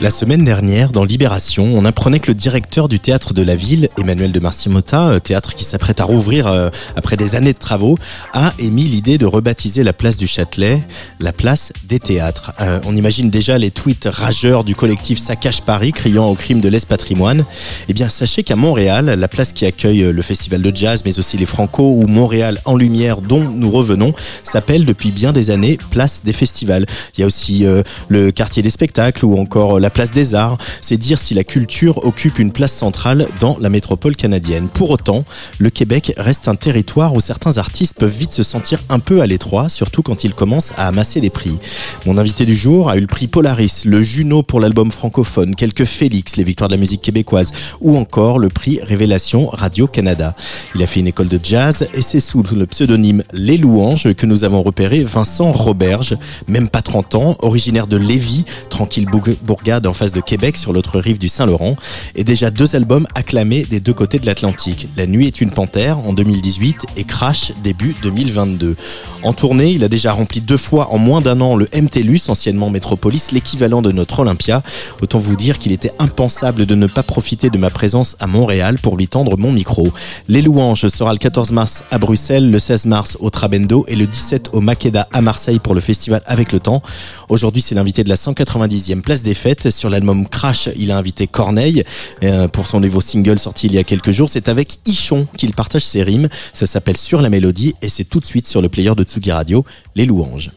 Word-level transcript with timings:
La 0.00 0.10
semaine 0.10 0.44
dernière, 0.44 0.92
dans 0.92 1.02
Libération, 1.02 1.72
on 1.74 1.84
apprenait 1.84 2.20
que 2.20 2.28
le 2.28 2.34
directeur 2.36 2.88
du 2.88 3.00
théâtre 3.00 3.34
de 3.34 3.42
la 3.42 3.56
ville, 3.56 3.88
Emmanuel 3.98 4.30
de 4.30 4.38
Martimota, 4.38 5.08
euh, 5.08 5.18
théâtre 5.18 5.56
qui 5.56 5.64
s'apprête 5.64 5.98
à 5.98 6.04
rouvrir 6.04 6.46
euh, 6.46 6.70
après 6.94 7.16
des 7.16 7.34
années 7.34 7.52
de 7.52 7.58
travaux, 7.58 7.98
a 8.32 8.52
émis 8.60 8.84
l'idée 8.84 9.18
de 9.18 9.26
rebaptiser 9.26 9.82
la 9.82 9.92
place 9.92 10.16
du 10.16 10.28
Châtelet 10.28 10.80
la 11.18 11.32
place 11.32 11.72
des 11.88 11.98
théâtres. 11.98 12.52
Euh, 12.60 12.78
on 12.86 12.94
imagine 12.94 13.28
déjà 13.28 13.58
les 13.58 13.72
tweets 13.72 14.08
rageurs 14.08 14.62
du 14.62 14.76
collectif 14.76 15.18
Saccage 15.18 15.62
Paris 15.62 15.90
criant 15.90 16.28
au 16.28 16.36
crime 16.36 16.60
de 16.60 16.68
l'Est-Patrimoine. 16.68 17.44
Eh 17.88 17.92
bien, 17.92 18.08
sachez 18.08 18.44
qu'à 18.44 18.54
Montréal, 18.54 19.06
la 19.06 19.28
place 19.28 19.52
qui 19.52 19.66
accueille 19.66 20.12
le 20.12 20.22
festival 20.22 20.62
de 20.62 20.74
jazz, 20.74 21.02
mais 21.04 21.18
aussi 21.18 21.36
les 21.38 21.46
Franco 21.46 21.94
ou 21.96 22.06
Montréal 22.06 22.60
en 22.66 22.76
lumière 22.76 23.20
dont 23.20 23.42
nous 23.42 23.70
revenons, 23.72 24.12
s'appelle 24.44 24.84
depuis 24.84 25.10
bien 25.10 25.32
des 25.32 25.50
années 25.50 25.76
Place 25.90 26.22
des 26.24 26.32
Festivals. 26.32 26.86
Il 27.16 27.22
y 27.22 27.24
a 27.24 27.26
aussi 27.26 27.66
le 28.08 28.30
quartier 28.30 28.62
des 28.62 28.70
spectacles 28.70 29.24
ou 29.24 29.36
encore 29.38 29.80
la 29.80 29.87
place 29.90 30.12
des 30.12 30.34
arts. 30.34 30.58
C'est 30.80 30.96
dire 30.96 31.18
si 31.18 31.34
la 31.34 31.44
culture 31.44 32.04
occupe 32.04 32.38
une 32.38 32.52
place 32.52 32.72
centrale 32.72 33.26
dans 33.40 33.56
la 33.60 33.68
métropole 33.68 34.16
canadienne. 34.16 34.68
Pour 34.68 34.90
autant, 34.90 35.24
le 35.58 35.70
Québec 35.70 36.12
reste 36.16 36.48
un 36.48 36.54
territoire 36.54 37.14
où 37.14 37.20
certains 37.20 37.58
artistes 37.58 37.94
peuvent 37.98 38.14
vite 38.14 38.32
se 38.32 38.42
sentir 38.42 38.80
un 38.88 38.98
peu 38.98 39.20
à 39.20 39.26
l'étroit, 39.26 39.68
surtout 39.68 40.02
quand 40.02 40.24
ils 40.24 40.34
commencent 40.34 40.72
à 40.76 40.86
amasser 40.86 41.20
les 41.20 41.30
prix. 41.30 41.58
Mon 42.06 42.18
invité 42.18 42.44
du 42.44 42.56
jour 42.56 42.90
a 42.90 42.96
eu 42.96 43.00
le 43.00 43.06
prix 43.06 43.28
Polaris, 43.28 43.82
le 43.84 44.02
Juno 44.02 44.42
pour 44.42 44.60
l'album 44.60 44.90
francophone, 44.90 45.54
quelques 45.54 45.84
Félix, 45.84 46.36
les 46.36 46.44
victoires 46.44 46.68
de 46.68 46.74
la 46.74 46.80
musique 46.80 47.02
québécoise, 47.02 47.52
ou 47.80 47.96
encore 47.96 48.38
le 48.38 48.48
prix 48.48 48.80
Révélation 48.82 49.48
Radio-Canada. 49.48 50.34
Il 50.74 50.82
a 50.82 50.86
fait 50.86 51.00
une 51.00 51.08
école 51.08 51.28
de 51.28 51.40
jazz 51.42 51.88
et 51.94 52.02
c'est 52.02 52.20
sous 52.20 52.42
le 52.54 52.66
pseudonyme 52.66 53.22
Les 53.32 53.56
Louanges 53.56 54.14
que 54.14 54.26
nous 54.26 54.44
avons 54.44 54.62
repéré 54.62 55.04
Vincent 55.04 55.50
Roberge, 55.52 56.16
même 56.46 56.68
pas 56.68 56.82
30 56.82 57.14
ans, 57.14 57.36
originaire 57.40 57.86
de 57.86 57.96
Lévis, 57.96 58.44
tranquille 58.70 59.06
bourgade 59.42 59.77
en 59.86 59.94
face 59.94 60.12
de 60.12 60.20
Québec 60.20 60.56
sur 60.56 60.72
l'autre 60.72 60.98
rive 60.98 61.18
du 61.18 61.28
Saint-Laurent, 61.28 61.76
et 62.14 62.24
déjà 62.24 62.50
deux 62.50 62.74
albums 62.76 63.06
acclamés 63.14 63.64
des 63.64 63.80
deux 63.80 63.92
côtés 63.92 64.18
de 64.18 64.26
l'Atlantique. 64.26 64.88
La 64.96 65.06
nuit 65.06 65.26
est 65.26 65.40
une 65.40 65.50
panthère 65.50 65.98
en 65.98 66.12
2018 66.12 66.86
et 66.96 67.04
Crash 67.04 67.52
début 67.62 67.94
2022. 68.02 68.76
En 69.22 69.32
tournée, 69.32 69.72
il 69.72 69.84
a 69.84 69.88
déjà 69.88 70.12
rempli 70.12 70.40
deux 70.40 70.56
fois 70.56 70.92
en 70.92 70.98
moins 70.98 71.20
d'un 71.20 71.40
an 71.40 71.56
le 71.56 71.66
MTLUS, 71.74 72.28
anciennement 72.28 72.70
Métropolis, 72.70 73.32
l'équivalent 73.32 73.82
de 73.82 73.92
notre 73.92 74.20
Olympia. 74.20 74.62
Autant 75.02 75.18
vous 75.18 75.36
dire 75.36 75.58
qu'il 75.58 75.72
était 75.72 75.92
impensable 75.98 76.66
de 76.66 76.74
ne 76.74 76.86
pas 76.86 77.02
profiter 77.02 77.50
de 77.50 77.58
ma 77.58 77.70
présence 77.70 78.16
à 78.20 78.26
Montréal 78.26 78.78
pour 78.80 78.96
lui 78.96 79.08
tendre 79.08 79.36
mon 79.36 79.52
micro. 79.52 79.88
Les 80.28 80.42
Louanges 80.42 80.88
sera 80.88 81.12
le 81.12 81.18
14 81.18 81.52
mars 81.52 81.84
à 81.90 81.98
Bruxelles, 81.98 82.50
le 82.50 82.58
16 82.58 82.86
mars 82.86 83.16
au 83.20 83.30
Trabendo 83.30 83.84
et 83.88 83.96
le 83.96 84.06
17 84.06 84.50
au 84.52 84.60
Makeda 84.60 85.08
à 85.12 85.20
Marseille 85.20 85.58
pour 85.58 85.74
le 85.74 85.80
festival 85.80 86.22
Avec 86.26 86.52
le 86.52 86.60
Temps. 86.60 86.82
Aujourd'hui, 87.28 87.62
c'est 87.62 87.74
l'invité 87.74 88.04
de 88.04 88.08
la 88.08 88.16
190e 88.16 89.00
place 89.00 89.22
des 89.22 89.34
fêtes. 89.34 89.67
Sur 89.70 89.90
l'album 89.90 90.26
Crash, 90.26 90.68
il 90.76 90.90
a 90.90 90.96
invité 90.96 91.26
Corneille 91.26 91.84
euh, 92.22 92.48
pour 92.48 92.66
son 92.66 92.80
nouveau 92.80 93.00
single 93.00 93.38
sorti 93.38 93.66
il 93.66 93.74
y 93.74 93.78
a 93.78 93.84
quelques 93.84 94.10
jours. 94.10 94.28
C'est 94.28 94.48
avec 94.48 94.78
Ichon 94.86 95.26
qu'il 95.36 95.52
partage 95.52 95.84
ses 95.84 96.02
rimes. 96.02 96.28
Ça 96.52 96.66
s'appelle 96.66 96.96
Sur 96.96 97.20
la 97.20 97.28
mélodie 97.28 97.74
et 97.82 97.88
c'est 97.88 98.04
tout 98.04 98.20
de 98.20 98.26
suite 98.26 98.46
sur 98.46 98.62
le 98.62 98.68
player 98.68 98.94
de 98.94 99.02
Tsugi 99.02 99.32
Radio, 99.32 99.64
Les 99.94 100.06
Louanges. 100.06 100.50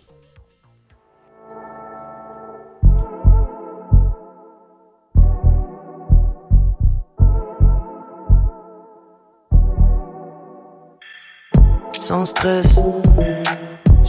Sans 11.98 12.26
stress, 12.26 12.80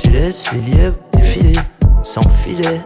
je 0.02 0.10
laisse 0.10 0.50
les 0.52 0.60
lièvres 0.60 0.98
défiler 1.12 1.58
sans 2.02 2.28
filet. 2.28 2.80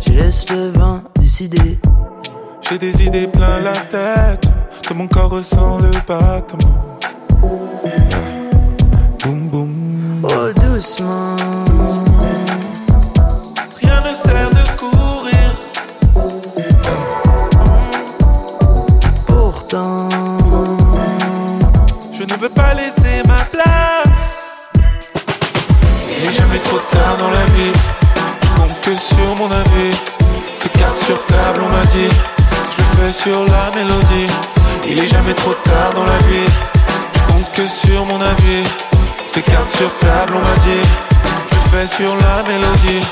Je 0.00 0.10
laisse 0.10 0.48
le 0.50 0.70
vin 0.70 1.02
décider. 1.18 1.78
J'ai 2.60 2.78
des 2.78 3.02
idées 3.02 3.28
plein 3.28 3.60
la 3.60 3.80
tête, 3.80 4.50
de 4.88 4.94
mon 4.94 5.08
corps 5.08 5.30
ressent 5.30 5.78
le 5.78 5.90
battement. 6.06 6.98
Boum 9.22 9.48
boum. 9.48 10.24
Oh 10.24 10.52
doucement. 10.52 11.57
Sur 31.08 31.24
table, 31.24 31.60
on 31.64 31.68
m'a 31.70 31.86
dit. 31.86 32.10
Je 32.70 32.76
le 32.82 32.88
fais 32.96 33.12
sur 33.12 33.40
la 33.46 33.70
mélodie. 33.74 34.30
Il 34.86 34.98
est 34.98 35.06
jamais 35.06 35.32
trop 35.32 35.54
tard 35.64 35.94
dans 35.94 36.04
la 36.04 36.18
vie. 36.28 36.50
Je 37.14 37.32
compte 37.32 37.50
que 37.52 37.66
sur 37.66 38.04
mon 38.04 38.20
avis. 38.20 38.64
C'est 39.26 39.42
carte 39.42 39.70
sur 39.70 39.90
table, 40.00 40.32
on 40.36 40.40
m'a 40.40 40.56
dit. 40.68 40.84
Je 41.48 41.54
le 41.54 41.60
fais 41.72 41.86
sur 41.86 42.14
la 42.14 42.42
mélodie. 42.42 43.04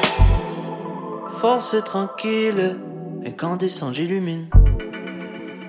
force 1.41 1.77
tranquille. 1.85 2.77
Descend, 3.59 3.95
j'illumine. 3.95 4.47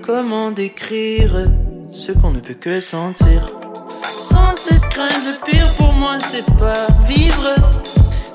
Comment 0.05 0.51
décrire 0.51 1.47
ce 1.91 2.11
qu'on 2.11 2.31
ne 2.31 2.39
peut 2.39 2.55
que 2.55 2.79
sentir? 2.79 3.51
Sans 4.17 4.55
cesse 4.55 4.87
craindre 4.87 5.27
le 5.31 5.49
pire 5.49 5.71
pour 5.77 5.93
moi, 5.93 6.17
c'est 6.19 6.45
pas 6.57 6.87
vivre. 7.07 7.55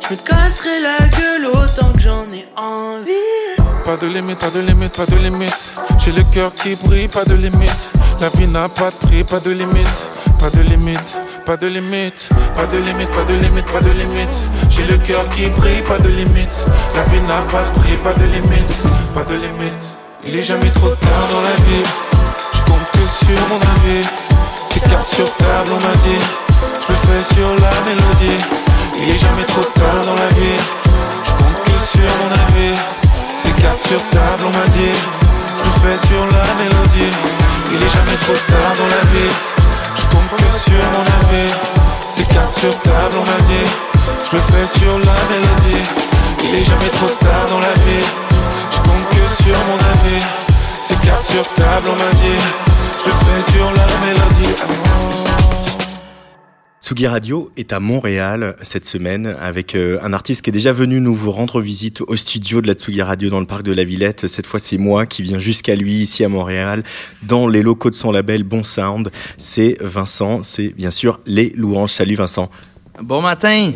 Je 0.00 0.14
me 0.14 0.18
casserai 0.18 0.80
la 0.80 1.08
gueule 1.08 1.46
autant 1.46 1.92
que 1.92 2.00
j'en 2.00 2.24
ai 2.32 2.46
envie. 2.56 3.61
Pas 3.84 3.96
de 3.96 4.06
limite, 4.06 4.38
pas 4.38 4.50
de 4.50 4.60
limite, 4.60 4.96
pas 4.96 5.06
de 5.06 5.16
limite. 5.16 5.72
J'ai 5.98 6.12
le 6.12 6.22
cœur 6.22 6.54
qui 6.54 6.76
brille, 6.76 7.08
pas 7.08 7.24
de 7.24 7.34
limite. 7.34 7.90
La 8.20 8.28
vie 8.28 8.46
n'a 8.46 8.68
pas 8.68 8.90
de 8.90 9.06
prix, 9.06 9.24
pas 9.24 9.40
de 9.40 9.50
limite. 9.50 10.06
Pas 10.38 10.50
de 10.50 10.60
limite, 10.62 11.18
pas 11.44 11.56
de 11.56 11.66
limite. 11.66 12.28
Pas 12.54 12.66
de 12.66 12.78
limite, 12.78 13.10
pas 13.10 13.24
de 13.24 13.34
limite, 13.34 13.66
pas 13.66 13.80
de 13.80 13.90
limite. 13.90 14.34
J'ai 14.70 14.84
le 14.84 14.98
cœur 14.98 15.28
qui 15.30 15.48
brille, 15.48 15.82
pas 15.82 15.98
de 15.98 16.08
limite. 16.08 16.64
La 16.94 17.02
vie 17.04 17.20
n'a 17.22 17.42
pas 17.50 17.64
de 17.64 17.80
prix, 17.80 17.96
pas 18.04 18.12
de 18.12 18.24
limite. 18.24 18.72
Pas 19.14 19.24
de 19.24 19.34
limite. 19.34 19.82
Il 20.24 20.36
est 20.36 20.44
jamais 20.44 20.70
trop 20.70 20.90
tard 20.90 21.28
dans 21.32 21.42
la 21.42 21.56
vie. 21.66 21.84
Je 22.54 22.60
compte 22.62 22.88
que 22.92 23.06
sur 23.06 23.40
mon 23.48 23.56
avis. 23.56 24.06
C'est 24.64 24.80
carte 24.88 25.08
sur 25.08 25.30
table, 25.36 25.70
on 25.74 25.80
m'a 25.80 25.94
dit. 25.96 26.22
Je 26.86 26.92
le 26.92 26.98
fais 26.98 27.34
sur 27.34 27.48
la 27.60 27.72
mélodie. 27.84 28.44
Il 29.02 29.10
est 29.10 29.18
jamais 29.18 29.44
trop 29.44 29.64
tard 29.74 30.04
dans 30.06 30.14
la 30.14 30.28
vie. 30.28 30.60
Je 31.24 31.30
compte 31.32 31.62
que 31.64 31.78
sur 31.82 32.10
mon 32.20 32.30
avis. 32.32 32.91
C'est 33.62 33.68
carte 33.68 33.86
sur 33.86 34.02
table, 34.10 34.42
on 34.44 34.50
m'a 34.50 34.66
dit. 34.66 34.96
Je 35.56 35.70
fais 35.86 36.06
sur 36.08 36.18
la 36.18 36.44
mélodie. 36.60 37.14
Il 37.70 37.76
est 37.76 37.90
jamais 37.90 38.16
trop 38.16 38.34
tard 38.48 38.74
dans 38.76 38.88
la 38.88 39.02
vie. 39.12 39.30
Je 39.94 40.02
compte 40.06 40.30
que 40.36 40.58
sur 40.58 40.82
mon 40.90 41.06
avis. 41.22 41.52
C'est 42.08 42.26
carte 42.26 42.52
sur 42.52 42.76
table, 42.80 43.18
on 43.20 43.24
m'a 43.24 43.40
dit. 43.42 43.68
Je 44.24 44.36
le 44.36 44.42
fais 44.42 44.66
sur 44.66 44.98
la 44.98 45.14
mélodie. 45.30 45.84
Il 46.42 46.54
est 46.56 46.64
jamais 46.64 46.88
trop 46.88 47.10
tard 47.20 47.46
dans 47.50 47.60
la 47.60 47.72
vie. 47.84 48.04
Je 48.72 48.78
compte 48.78 49.08
que 49.10 49.42
sur 49.42 49.56
mon 49.68 49.78
avis. 49.92 50.22
C'est 50.80 51.00
carte 51.00 51.22
sur 51.22 51.46
table, 51.54 51.88
on 51.92 51.96
m'a 51.96 52.12
dit. 52.14 52.40
Je 52.98 53.10
le 53.10 53.14
fais 53.14 53.52
sur 53.52 53.70
la 53.70 53.86
mélodie. 54.04 55.51
Tsugi 56.82 57.06
Radio 57.06 57.48
est 57.56 57.72
à 57.72 57.78
Montréal 57.78 58.56
cette 58.60 58.86
semaine 58.86 59.36
avec 59.40 59.76
euh, 59.76 60.00
un 60.02 60.12
artiste 60.12 60.42
qui 60.42 60.50
est 60.50 60.52
déjà 60.52 60.72
venu 60.72 61.00
nous 61.00 61.14
vous 61.14 61.30
rendre 61.30 61.60
visite 61.60 62.00
au 62.00 62.16
studio 62.16 62.60
de 62.60 62.66
la 62.66 62.72
Tsugi 62.72 63.00
Radio 63.02 63.30
dans 63.30 63.38
le 63.38 63.46
parc 63.46 63.62
de 63.62 63.70
la 63.70 63.84
Villette. 63.84 64.26
Cette 64.26 64.46
fois, 64.46 64.58
c'est 64.58 64.78
moi 64.78 65.06
qui 65.06 65.22
viens 65.22 65.38
jusqu'à 65.38 65.76
lui 65.76 65.92
ici 65.92 66.24
à 66.24 66.28
Montréal 66.28 66.82
dans 67.22 67.46
les 67.46 67.62
locaux 67.62 67.88
de 67.88 67.94
son 67.94 68.10
label 68.10 68.42
Bon 68.42 68.64
Sound. 68.64 69.12
C'est 69.36 69.76
Vincent, 69.80 70.42
c'est 70.42 70.70
bien 70.70 70.90
sûr 70.90 71.20
les 71.24 71.52
louanges. 71.54 71.92
Salut 71.92 72.16
Vincent. 72.16 72.50
Bon 73.00 73.22
matin! 73.22 73.72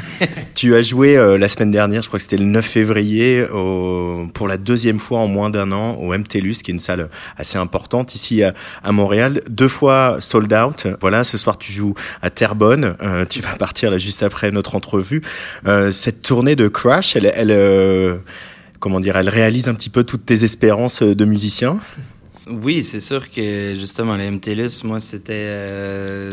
tu 0.54 0.74
as 0.74 0.80
joué 0.80 1.18
euh, 1.18 1.36
la 1.36 1.50
semaine 1.50 1.70
dernière, 1.70 2.00
je 2.00 2.08
crois 2.08 2.18
que 2.18 2.22
c'était 2.22 2.38
le 2.38 2.46
9 2.46 2.64
février, 2.64 3.44
au, 3.44 4.26
pour 4.32 4.48
la 4.48 4.56
deuxième 4.56 4.98
fois 4.98 5.18
en 5.18 5.28
moins 5.28 5.50
d'un 5.50 5.70
an 5.70 5.96
au 5.96 6.16
MTLUS, 6.16 6.62
qui 6.62 6.70
est 6.70 6.74
une 6.74 6.78
salle 6.78 7.10
assez 7.36 7.58
importante 7.58 8.14
ici 8.14 8.42
à, 8.42 8.54
à, 8.82 8.90
Montréal. 8.90 9.42
Deux 9.50 9.68
fois 9.68 10.16
sold 10.18 10.50
out. 10.54 10.86
Voilà, 11.02 11.24
ce 11.24 11.36
soir 11.36 11.58
tu 11.58 11.72
joues 11.72 11.94
à 12.22 12.30
Terrebonne. 12.30 12.96
Euh, 13.02 13.26
tu 13.28 13.42
vas 13.42 13.54
partir 13.56 13.90
là 13.90 13.98
juste 13.98 14.22
après 14.22 14.50
notre 14.50 14.74
entrevue. 14.74 15.20
Euh, 15.66 15.92
cette 15.92 16.22
tournée 16.22 16.56
de 16.56 16.66
Crash, 16.66 17.16
elle, 17.16 17.30
elle 17.34 18.20
comment 18.80 19.00
dire, 19.00 19.16
elle 19.16 19.28
réalise 19.28 19.68
un 19.68 19.74
petit 19.74 19.90
peu 19.90 20.04
toutes 20.04 20.24
tes 20.24 20.42
espérances 20.42 21.02
de 21.02 21.24
musicien? 21.26 21.80
Oui, 22.46 22.82
c'est 22.82 23.00
sûr 23.00 23.30
que 23.30 23.74
justement 23.78 24.16
le 24.16 24.30
MTLUS, 24.30 24.84
moi 24.84 25.00
c'était 25.00 26.30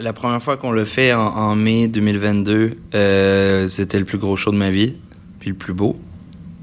la 0.00 0.12
première 0.12 0.42
fois 0.42 0.56
qu'on 0.56 0.72
l'a 0.72 0.84
fait 0.84 1.12
en, 1.12 1.20
en, 1.20 1.56
mai 1.56 1.88
2022, 1.88 2.72
euh, 2.94 3.68
c'était 3.68 3.98
le 3.98 4.04
plus 4.04 4.18
gros 4.18 4.36
show 4.36 4.50
de 4.50 4.56
ma 4.56 4.70
vie, 4.70 4.94
puis 5.38 5.50
le 5.50 5.56
plus 5.56 5.72
beau. 5.72 5.98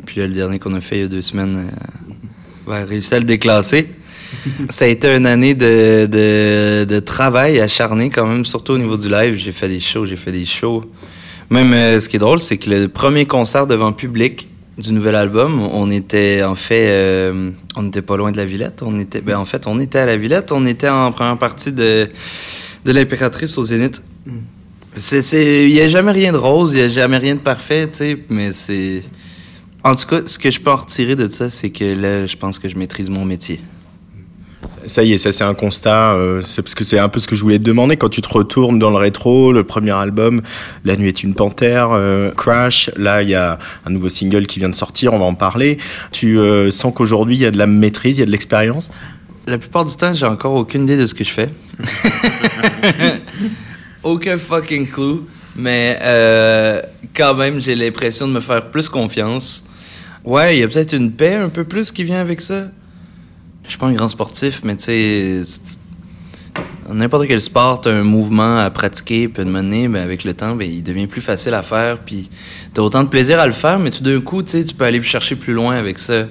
Puis 0.05 0.19
là, 0.19 0.27
le 0.27 0.33
dernier 0.33 0.59
qu'on 0.59 0.73
a 0.73 0.81
fait 0.81 0.97
il 0.97 1.01
y 1.01 1.05
a 1.05 1.07
deux 1.07 1.21
semaines, 1.21 1.69
euh, 2.67 2.71
ouais, 2.71 2.83
réussi 2.83 3.13
à 3.13 3.19
le 3.19 3.25
déclasser. 3.25 3.89
Ça 4.69 4.85
a 4.85 4.87
été 4.87 5.15
une 5.15 5.25
année 5.25 5.53
de, 5.53 6.05
de, 6.05 6.85
de, 6.85 6.99
travail 6.99 7.59
acharné 7.59 8.09
quand 8.09 8.27
même, 8.27 8.43
surtout 8.43 8.73
au 8.73 8.77
niveau 8.77 8.97
du 8.97 9.09
live. 9.09 9.35
J'ai 9.35 9.51
fait 9.51 9.69
des 9.69 9.79
shows, 9.79 10.05
j'ai 10.05 10.17
fait 10.17 10.31
des 10.31 10.45
shows. 10.45 10.83
Même 11.49 11.73
euh, 11.73 11.99
ce 12.01 12.09
qui 12.09 12.17
est 12.17 12.19
drôle, 12.19 12.39
c'est 12.39 12.57
que 12.57 12.69
le 12.69 12.87
premier 12.87 13.25
concert 13.25 13.67
devant 13.67 13.93
public 13.93 14.49
du 14.77 14.93
nouvel 14.93 15.15
album, 15.15 15.61
on 15.61 15.89
était 15.89 16.43
en 16.43 16.55
fait, 16.55 16.87
euh, 16.87 17.51
on 17.75 17.83
n'était 17.83 18.01
pas 18.01 18.17
loin 18.17 18.31
de 18.31 18.37
la 18.37 18.45
Villette. 18.45 18.83
On 18.83 18.99
était, 18.99 19.21
ben 19.21 19.37
en 19.37 19.45
fait, 19.45 19.65
on 19.65 19.79
était 19.79 19.99
à 19.99 20.05
la 20.05 20.17
Villette. 20.17 20.51
On 20.51 20.65
était 20.65 20.89
en 20.89 21.11
première 21.11 21.37
partie 21.37 21.71
de 21.71 22.09
de 22.85 22.91
l'impératrice 22.91 23.57
au 23.57 23.63
Zénith. 23.63 24.01
C'est, 24.95 25.21
c'est, 25.21 25.65
il 25.65 25.75
y 25.75 25.81
a 25.81 25.89
jamais 25.89 26.11
rien 26.11 26.31
de 26.31 26.37
rose, 26.37 26.73
il 26.73 26.79
y 26.79 26.81
a 26.81 26.89
jamais 26.89 27.17
rien 27.17 27.35
de 27.35 27.39
parfait, 27.39 27.87
tu 27.87 27.97
sais, 27.97 28.17
mais 28.29 28.51
c'est, 28.51 29.03
en 29.83 29.95
tout 29.95 30.07
cas, 30.07 30.21
ce 30.25 30.39
que 30.39 30.49
je 30.49 30.59
peux 30.59 30.71
en 30.71 30.75
retirer 30.75 31.15
de 31.15 31.29
ça, 31.29 31.49
c'est 31.49 31.69
que 31.69 31.85
là, 31.85 32.25
je 32.25 32.35
pense 32.35 32.57
que 32.57 32.67
je 32.67 32.75
maîtrise 32.77 33.09
mon 33.09 33.23
métier. 33.23 33.61
Ça 34.85 35.03
y 35.03 35.13
est, 35.13 35.17
ça 35.17 35.31
c'est 35.31 35.43
un 35.43 35.53
constat. 35.53 36.13
Euh, 36.13 36.41
c'est 36.45 36.61
parce 36.61 36.73
que 36.73 36.85
c'est 36.85 36.97
un 36.97 37.09
peu 37.09 37.19
ce 37.19 37.27
que 37.27 37.35
je 37.35 37.41
voulais 37.41 37.59
te 37.59 37.63
demander 37.63 37.97
quand 37.97 38.09
tu 38.09 38.21
te 38.21 38.27
retournes 38.29 38.79
dans 38.79 38.89
le 38.89 38.95
rétro, 38.95 39.51
le 39.51 39.63
premier 39.65 39.91
album, 39.91 40.41
La 40.85 40.95
nuit 40.95 41.09
est 41.09 41.23
une 41.23 41.35
panthère, 41.35 41.89
euh, 41.91 42.31
Crash. 42.31 42.89
Là, 42.95 43.21
il 43.21 43.29
y 43.29 43.35
a 43.35 43.59
un 43.85 43.89
nouveau 43.89 44.07
single 44.07 44.45
qui 44.47 44.59
vient 44.59 44.69
de 44.69 44.75
sortir, 44.75 45.13
on 45.13 45.19
va 45.19 45.25
en 45.25 45.35
parler. 45.35 45.77
Tu 46.11 46.39
euh, 46.39 46.71
sens 46.71 46.93
qu'aujourd'hui 46.95 47.35
il 47.35 47.41
y 47.41 47.45
a 47.45 47.51
de 47.51 47.57
la 47.57 47.67
maîtrise, 47.67 48.17
il 48.17 48.21
y 48.21 48.23
a 48.23 48.25
de 48.25 48.31
l'expérience? 48.31 48.91
La 49.47 49.57
plupart 49.57 49.85
du 49.85 49.95
temps, 49.95 50.13
j'ai 50.13 50.25
encore 50.25 50.55
aucune 50.55 50.83
idée 50.83 50.97
de 50.97 51.07
ce 51.07 51.13
que 51.13 51.23
je 51.23 51.31
fais. 51.31 51.49
Aucun 54.03 54.37
fucking 54.37 54.87
clue. 54.89 55.21
Mais 55.55 55.97
euh, 56.01 56.81
quand 57.15 57.33
même, 57.33 57.61
j'ai 57.61 57.75
l'impression 57.75 58.27
de 58.27 58.33
me 58.33 58.41
faire 58.41 58.69
plus 58.69 58.89
confiance. 58.89 59.63
Ouais, 60.25 60.57
il 60.57 60.59
y 60.59 60.63
a 60.63 60.67
peut-être 60.67 60.93
une 60.93 61.13
paix 61.13 61.35
un 61.35 61.47
peu 61.47 61.63
plus 61.63 61.93
qui 61.93 62.03
vient 62.03 62.19
avec 62.19 62.41
ça. 62.41 62.65
Je 63.63 63.69
suis 63.69 63.77
pas 63.77 63.87
un 63.87 63.93
grand 63.93 64.09
sportif, 64.09 64.61
mais 64.65 64.75
tu 64.75 64.83
sais, 64.83 65.43
n'importe 66.89 67.27
quel 67.27 67.39
sport, 67.39 67.79
t'as 67.79 67.91
un 67.91 68.03
mouvement 68.03 68.59
à 68.59 68.69
pratiquer, 68.69 69.29
puis 69.29 69.45
de 69.45 69.49
mener, 69.49 69.87
ben 69.87 70.03
avec 70.03 70.25
le 70.25 70.33
temps, 70.33 70.55
ben, 70.55 70.69
il 70.69 70.83
devient 70.83 71.07
plus 71.07 71.21
facile 71.21 71.53
à 71.53 71.61
faire, 71.61 71.99
puis 71.99 72.29
t'as 72.73 72.81
autant 72.81 73.03
de 73.03 73.09
plaisir 73.09 73.39
à 73.39 73.47
le 73.47 73.53
faire, 73.53 73.79
mais 73.79 73.91
tout 73.91 74.03
d'un 74.03 74.19
coup, 74.21 74.43
tu 74.43 74.63
peux 74.77 74.85
aller 74.85 75.01
chercher 75.01 75.35
plus 75.35 75.53
loin 75.53 75.77
avec 75.77 75.99
ça. 75.99 76.25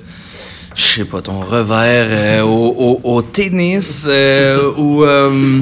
Je 0.77 0.83
sais 0.83 1.05
pas, 1.07 1.23
ton 1.23 1.41
revers 1.41 2.09
euh, 2.11 2.43
au, 2.43 3.01
au, 3.03 3.15
au, 3.15 3.23
tennis 3.23 4.05
euh, 4.07 4.75
ou 4.77 5.05
euh, 5.05 5.61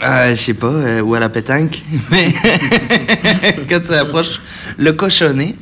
je 0.00 0.34
sais 0.34 0.54
pas, 0.54 1.02
ou 1.02 1.14
à 1.14 1.20
la 1.20 1.28
pétanque. 1.28 1.82
Mais 2.10 2.32
quand 3.68 3.80
tu 3.80 3.92
approches 3.92 4.40
le 4.78 4.92
cochonnet. 4.92 5.54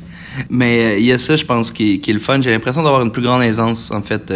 Mais 0.51 1.01
il 1.01 1.07
y 1.07 1.13
a 1.13 1.19
ça, 1.19 1.37
je 1.37 1.45
pense, 1.45 1.73
qui, 1.73 2.01
qui 2.01 2.11
est 2.11 2.13
le 2.13 2.21
fun. 2.21 2.41
J'ai 2.41 2.51
l'impression 2.51 2.83
d'avoir 2.83 3.03
une 3.03 3.13
plus 3.13 3.23
grande 3.23 3.43
aisance, 3.43 3.93
en 3.93 4.03
fait, 4.03 4.33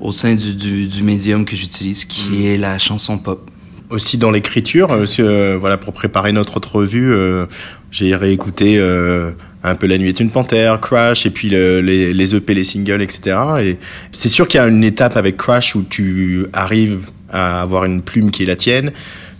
au 0.00 0.10
sein 0.10 0.34
du, 0.34 0.54
du, 0.54 0.88
du 0.88 1.02
médium 1.04 1.44
que 1.44 1.54
j'utilise, 1.54 2.04
qui 2.04 2.30
mm. 2.30 2.46
est 2.46 2.56
la 2.56 2.78
chanson 2.78 3.18
pop. 3.18 3.48
Aussi 3.90 4.18
dans 4.18 4.32
l'écriture, 4.32 4.88
voilà, 5.58 5.76
pour 5.76 5.92
préparer 5.92 6.32
notre 6.32 6.56
entrevue, 6.56 7.14
j'ai 7.92 8.16
réécouté 8.16 8.80
un 9.64 9.74
peu 9.74 9.86
La 9.86 9.98
Nuit 9.98 10.10
est 10.10 10.20
une 10.20 10.30
panthère, 10.30 10.78
Crash, 10.80 11.24
et 11.26 11.30
puis 11.30 11.48
le, 11.48 11.80
les, 11.80 12.12
les 12.12 12.34
EP, 12.34 12.54
les 12.54 12.64
singles, 12.64 13.02
etc. 13.02 13.36
Et 13.62 13.78
c'est 14.12 14.28
sûr 14.28 14.46
qu'il 14.46 14.60
y 14.60 14.62
a 14.62 14.68
une 14.68 14.84
étape 14.84 15.16
avec 15.16 15.38
Crash 15.38 15.74
où 15.74 15.82
tu 15.88 16.46
arrives 16.52 17.00
à 17.32 17.62
avoir 17.62 17.84
une 17.86 18.02
plume 18.02 18.30
qui 18.30 18.44
est 18.44 18.46
la 18.46 18.56
tienne, 18.56 18.92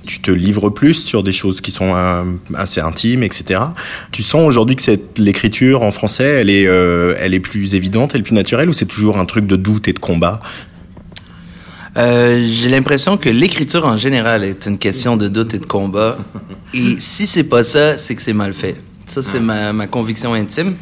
tu 0.07 0.21
te 0.21 0.31
livres 0.31 0.71
plus 0.71 0.95
sur 0.95 1.23
des 1.23 1.33
choses 1.33 1.61
qui 1.61 1.71
sont 1.71 1.95
euh, 1.95 2.25
assez 2.55 2.81
intimes, 2.81 3.23
etc. 3.23 3.61
Tu 4.13 4.23
sens 4.23 4.47
aujourd'hui 4.47 4.77
que 4.77 4.83
l'écriture 5.19 5.83
en 5.83 5.91
français, 5.91 6.41
elle 6.41 6.51
est, 6.51 6.67
euh, 6.67 7.15
elle 7.19 7.35
est 7.35 7.41
plus 7.41 7.75
évidente, 7.75 8.13
elle 8.15 8.21
est 8.21 8.25
plus 8.25 8.35
naturelle, 8.35 8.69
ou 8.69 8.73
c'est 8.73 8.87
toujours 8.87 9.19
un 9.19 9.25
truc 9.27 9.47
de 9.47 9.57
doute 9.57 9.89
et 9.89 9.93
de 9.93 9.99
combat? 9.99 10.41
Euh, 11.97 12.45
J'ai 12.51 12.69
l'impression 12.69 13.17
que 13.17 13.29
l'écriture 13.29 13.87
en 13.87 13.97
général 13.97 14.43
est 14.43 14.67
une 14.67 14.79
question 14.79 15.17
de 15.17 15.29
doute 15.29 15.55
et 15.55 15.59
de 15.59 15.67
combat. 15.67 16.19
Et 16.75 16.97
si 16.99 17.27
c'est 17.27 17.45
pas 17.45 17.63
ça, 17.63 17.99
c'est 17.99 18.15
que 18.15 18.23
c'est 18.23 18.33
mal 18.33 18.53
fait. 18.53 18.77
Ça, 19.07 19.23
c'est 19.23 19.41
ma, 19.41 19.73
ma, 19.73 19.87
conviction 19.87 20.33
intime. 20.35 20.77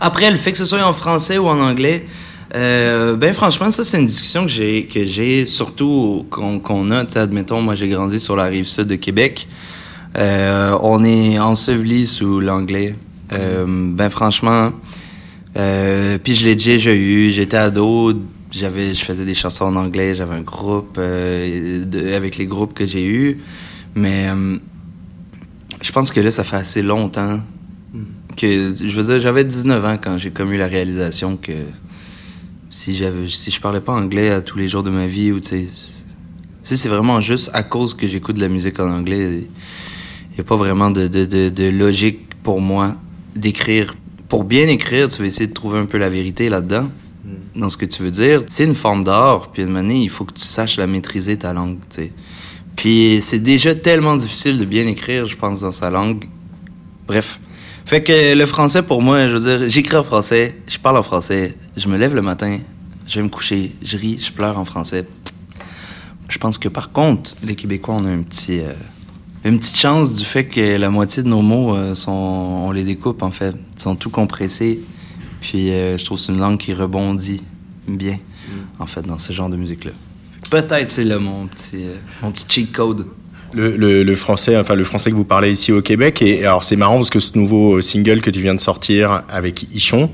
Après, 0.00 0.30
le 0.30 0.36
fait 0.36 0.52
que 0.52 0.58
ce 0.58 0.64
soit 0.64 0.82
en 0.82 0.92
français 0.92 1.38
ou 1.38 1.48
en 1.48 1.60
anglais, 1.60 2.06
euh, 2.54 3.16
ben 3.16 3.34
franchement, 3.34 3.70
ça, 3.70 3.84
c'est 3.84 3.98
une 3.98 4.06
discussion 4.06 4.44
que 4.44 4.50
j'ai, 4.50 4.84
que 4.84 5.06
j'ai 5.06 5.44
surtout 5.44 6.26
qu'on, 6.30 6.60
qu'on 6.60 6.90
a. 6.90 7.04
Admettons, 7.18 7.62
moi, 7.62 7.74
j'ai 7.74 7.88
grandi 7.88 8.18
sur 8.18 8.36
la 8.36 8.44
rive 8.44 8.66
sud 8.66 8.86
de 8.86 8.94
Québec. 8.94 9.48
Euh, 10.16 10.76
on 10.82 11.04
est 11.04 11.38
enseveli 11.38 12.06
sous 12.06 12.40
l'anglais. 12.40 12.94
Euh, 13.32 13.92
ben 13.92 14.08
franchement, 14.08 14.72
puis 15.54 16.34
je 16.34 16.44
l'ai 16.46 16.56
déjà 16.56 16.94
eu. 16.94 17.30
J'étais 17.32 17.58
ado, 17.58 18.14
j'avais, 18.50 18.94
je 18.94 19.04
faisais 19.04 19.26
des 19.26 19.34
chansons 19.34 19.66
en 19.66 19.76
anglais. 19.76 20.14
J'avais 20.14 20.36
un 20.36 20.42
groupe 20.42 20.98
avec 20.98 22.38
les 22.38 22.46
groupes 22.46 22.72
que 22.72 22.86
j'ai 22.86 23.04
eus, 23.04 23.40
mais 23.94 24.28
je 25.80 25.92
pense 25.92 26.12
que 26.12 26.20
là, 26.20 26.30
ça 26.30 26.44
fait 26.44 26.56
assez 26.56 26.82
longtemps 26.82 27.40
que. 28.36 28.74
Je 28.74 29.00
veux 29.00 29.04
dire, 29.04 29.20
j'avais 29.20 29.44
19 29.44 29.84
ans 29.84 29.98
quand 30.02 30.18
j'ai 30.18 30.30
commis 30.30 30.58
la 30.58 30.66
réalisation 30.66 31.36
que 31.36 31.52
si 32.70 32.96
j'avais 32.96 33.28
si 33.28 33.50
je 33.50 33.60
parlais 33.60 33.80
pas 33.80 33.92
anglais 33.92 34.30
à 34.30 34.40
tous 34.40 34.58
les 34.58 34.68
jours 34.68 34.82
de 34.82 34.90
ma 34.90 35.06
vie 35.06 35.32
ou 35.32 35.40
tu 35.40 35.48
sais 35.48 35.68
si 36.62 36.76
c'est 36.76 36.88
vraiment 36.88 37.20
juste 37.20 37.50
à 37.54 37.62
cause 37.62 37.94
que 37.94 38.06
j'écoute 38.06 38.36
de 38.36 38.40
la 38.40 38.48
musique 38.48 38.78
en 38.78 38.90
anglais 38.90 39.46
il 40.32 40.36
y 40.36 40.40
a 40.40 40.44
pas 40.44 40.56
vraiment 40.56 40.90
de, 40.90 41.08
de, 41.08 41.24
de, 41.24 41.48
de 41.48 41.64
logique 41.64 42.20
pour 42.42 42.60
moi 42.60 42.96
d'écrire 43.34 43.94
pour 44.28 44.44
bien 44.44 44.68
écrire 44.68 45.08
tu 45.08 45.18
vas 45.22 45.26
essayer 45.26 45.46
de 45.46 45.54
trouver 45.54 45.78
un 45.78 45.86
peu 45.86 45.98
la 45.98 46.10
vérité 46.10 46.50
là-dedans 46.50 46.90
dans 47.56 47.68
ce 47.70 47.76
que 47.76 47.86
tu 47.86 48.02
veux 48.02 48.10
dire 48.10 48.42
c'est 48.48 48.64
une 48.64 48.74
forme 48.74 49.02
d'art 49.02 49.50
puis 49.50 49.62
une 49.62 49.72
manière 49.72 49.96
il 49.96 50.10
faut 50.10 50.24
que 50.24 50.34
tu 50.34 50.44
saches 50.44 50.76
la 50.76 50.86
maîtriser 50.86 51.38
ta 51.38 51.52
langue 51.54 51.78
tu 51.88 52.02
sais 52.02 52.12
puis 52.78 53.18
c'est 53.20 53.40
déjà 53.40 53.74
tellement 53.74 54.14
difficile 54.14 54.56
de 54.56 54.64
bien 54.64 54.86
écrire, 54.86 55.26
je 55.26 55.36
pense, 55.36 55.62
dans 55.62 55.72
sa 55.72 55.90
langue. 55.90 56.26
Bref. 57.08 57.40
Fait 57.84 58.04
que 58.04 58.36
le 58.36 58.46
français, 58.46 58.82
pour 58.82 59.02
moi, 59.02 59.26
je 59.26 59.36
veux 59.36 59.40
dire, 59.40 59.68
j'écris 59.68 59.96
en 59.96 60.04
français, 60.04 60.56
je 60.68 60.78
parle 60.78 60.96
en 60.96 61.02
français, 61.02 61.56
je 61.76 61.88
me 61.88 61.96
lève 61.96 62.14
le 62.14 62.22
matin, 62.22 62.58
je 63.08 63.18
vais 63.18 63.24
me 63.24 63.30
coucher, 63.30 63.72
je 63.82 63.96
ris, 63.96 64.20
je 64.20 64.30
pleure 64.30 64.56
en 64.58 64.64
français. 64.64 65.08
Je 66.28 66.38
pense 66.38 66.56
que 66.56 66.68
par 66.68 66.92
contre, 66.92 67.34
les 67.42 67.56
Québécois, 67.56 67.96
on 67.96 68.04
a 68.06 68.10
un 68.10 68.22
petit, 68.22 68.60
euh, 68.60 68.74
une 69.44 69.58
petite 69.58 69.76
chance 69.76 70.14
du 70.14 70.24
fait 70.24 70.44
que 70.44 70.76
la 70.76 70.88
moitié 70.88 71.24
de 71.24 71.28
nos 71.28 71.42
mots, 71.42 71.74
euh, 71.74 71.96
sont, 71.96 72.12
on 72.12 72.70
les 72.70 72.84
découpe 72.84 73.24
en 73.24 73.32
fait, 73.32 73.56
ils 73.76 73.80
sont 73.80 73.96
tout 73.96 74.10
compressés. 74.10 74.78
Puis 75.40 75.70
euh, 75.70 75.98
je 75.98 76.04
trouve 76.04 76.16
que 76.16 76.24
c'est 76.26 76.32
une 76.32 76.38
langue 76.38 76.58
qui 76.58 76.72
rebondit 76.74 77.42
bien, 77.88 78.14
mm. 78.14 78.80
en 78.82 78.86
fait, 78.86 79.02
dans 79.02 79.18
ce 79.18 79.32
genre 79.32 79.48
de 79.48 79.56
musique-là. 79.56 79.90
Peut-être 80.50 80.88
c'est 80.90 81.04
là 81.04 81.18
mon 81.18 81.46
petit, 81.46 81.84
euh, 81.84 81.96
mon 82.22 82.32
petit 82.32 82.46
cheat 82.48 82.72
code. 82.72 83.06
Le, 83.54 83.76
le, 83.76 84.02
le, 84.02 84.14
français, 84.14 84.58
enfin 84.58 84.74
le 84.74 84.84
français 84.84 85.10
que 85.10 85.16
vous 85.16 85.24
parlez 85.24 85.50
ici 85.50 85.72
au 85.72 85.80
Québec. 85.80 86.20
Et 86.20 86.44
alors 86.44 86.62
c'est 86.62 86.76
marrant 86.76 86.96
parce 86.96 87.08
que 87.08 87.18
ce 87.18 87.38
nouveau 87.38 87.80
single 87.80 88.20
que 88.20 88.28
tu 88.28 88.40
viens 88.40 88.54
de 88.54 88.60
sortir 88.60 89.22
avec 89.30 89.74
Ichon, 89.74 90.10